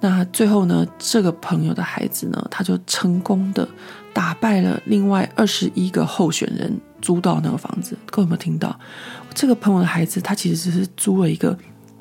[0.01, 3.67] 那最后呢，这个朋友的孩子呢，他就成功的
[4.13, 7.97] 打败了另外二十一个候选人，租到那个房子。
[8.07, 8.79] 各位有没有听到？
[9.33, 11.57] 这个朋友的孩子，他其实只是租了一个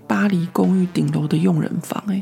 [0.08, 2.22] 巴黎公寓顶楼的用人房，哎，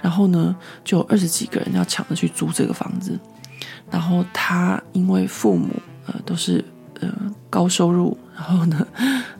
[0.00, 3.18] 然后呢，就有二十几个人要抢着去租这个房子。
[3.90, 5.68] 然后他因为父母
[6.06, 6.64] 呃都是
[7.00, 7.08] 呃
[7.48, 8.86] 高收入，然后呢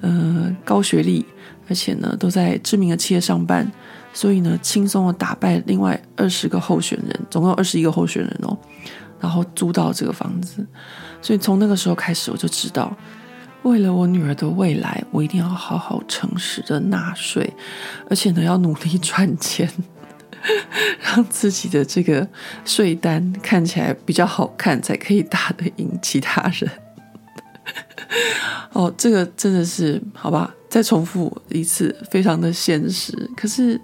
[0.01, 1.25] 呃高学历，
[1.69, 3.71] 而且呢都在知名的企业上班，
[4.13, 8.57] 所以呢轻松的打败另外二十个候选人，总共有二十一个候选人哦，
[9.21, 10.65] 然后租到这个房子。
[11.21, 12.97] 所以从那个时候开始，我就知道，
[13.63, 17.53] 为了我女儿的未来，我一定要好好诚实的纳税，
[18.09, 19.69] 而且呢要努力赚钱。
[21.03, 22.27] 让自己的这个
[22.65, 26.71] 税单看起来比较好看，才可以打得赢其他人。
[28.73, 30.55] 哦，这个真的是好吧？
[30.69, 33.13] 再重复一次，非常的现实。
[33.37, 33.81] 可是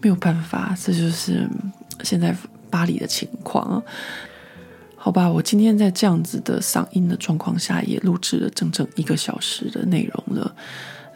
[0.00, 1.48] 没有办法，这就是
[2.02, 2.34] 现在
[2.70, 3.82] 巴黎的情况。
[4.96, 10.54] 好吧，我今天在这样子的嗓音的状况下，也录制了整整一个小时的内容了。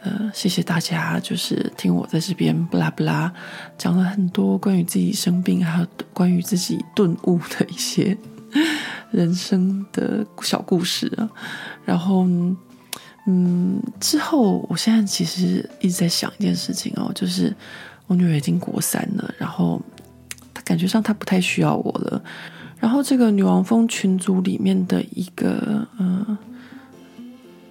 [0.03, 3.33] 呃，谢谢大家，就是听我在这边不拉不拉
[3.77, 8.17] 讲了很多关于自己生病，还有关于自己顿悟的一些
[9.11, 11.29] 人生的小故事啊。
[11.85, 12.27] 然后，
[13.27, 17.55] 嗯，之后我现在其实一直在想一件事情哦，就是
[18.07, 19.81] 我女儿已经国三了，然后
[20.53, 22.21] 她感觉上她不太需要我了。
[22.77, 26.37] 然后这个女王蜂群组里面的一个嗯。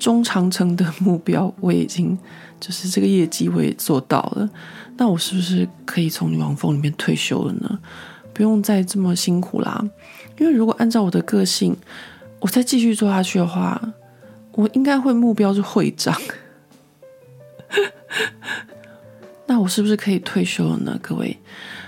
[0.02, 2.18] 中长程的目标我已经
[2.58, 4.50] 就是这个业绩我也做到了，
[4.96, 7.78] 那我是不是可以从女王蜂里面退休了呢？
[8.34, 9.80] 不用再这么辛苦啦。
[10.38, 11.76] 因为如果按照我的个性，
[12.40, 13.80] 我再继续做下去的话，
[14.54, 16.20] 我应该会目标是会长。
[19.46, 20.98] 那我是不是可以退休了呢？
[21.00, 21.38] 各位，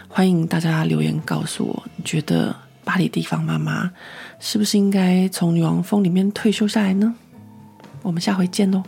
[0.07, 2.55] 欢迎大家留言告诉我，你觉得
[2.85, 3.91] 巴黎地方妈妈
[4.39, 7.13] 是不是应该从女王蜂里面退休下来呢？
[8.05, 8.83] 我们下回见喽。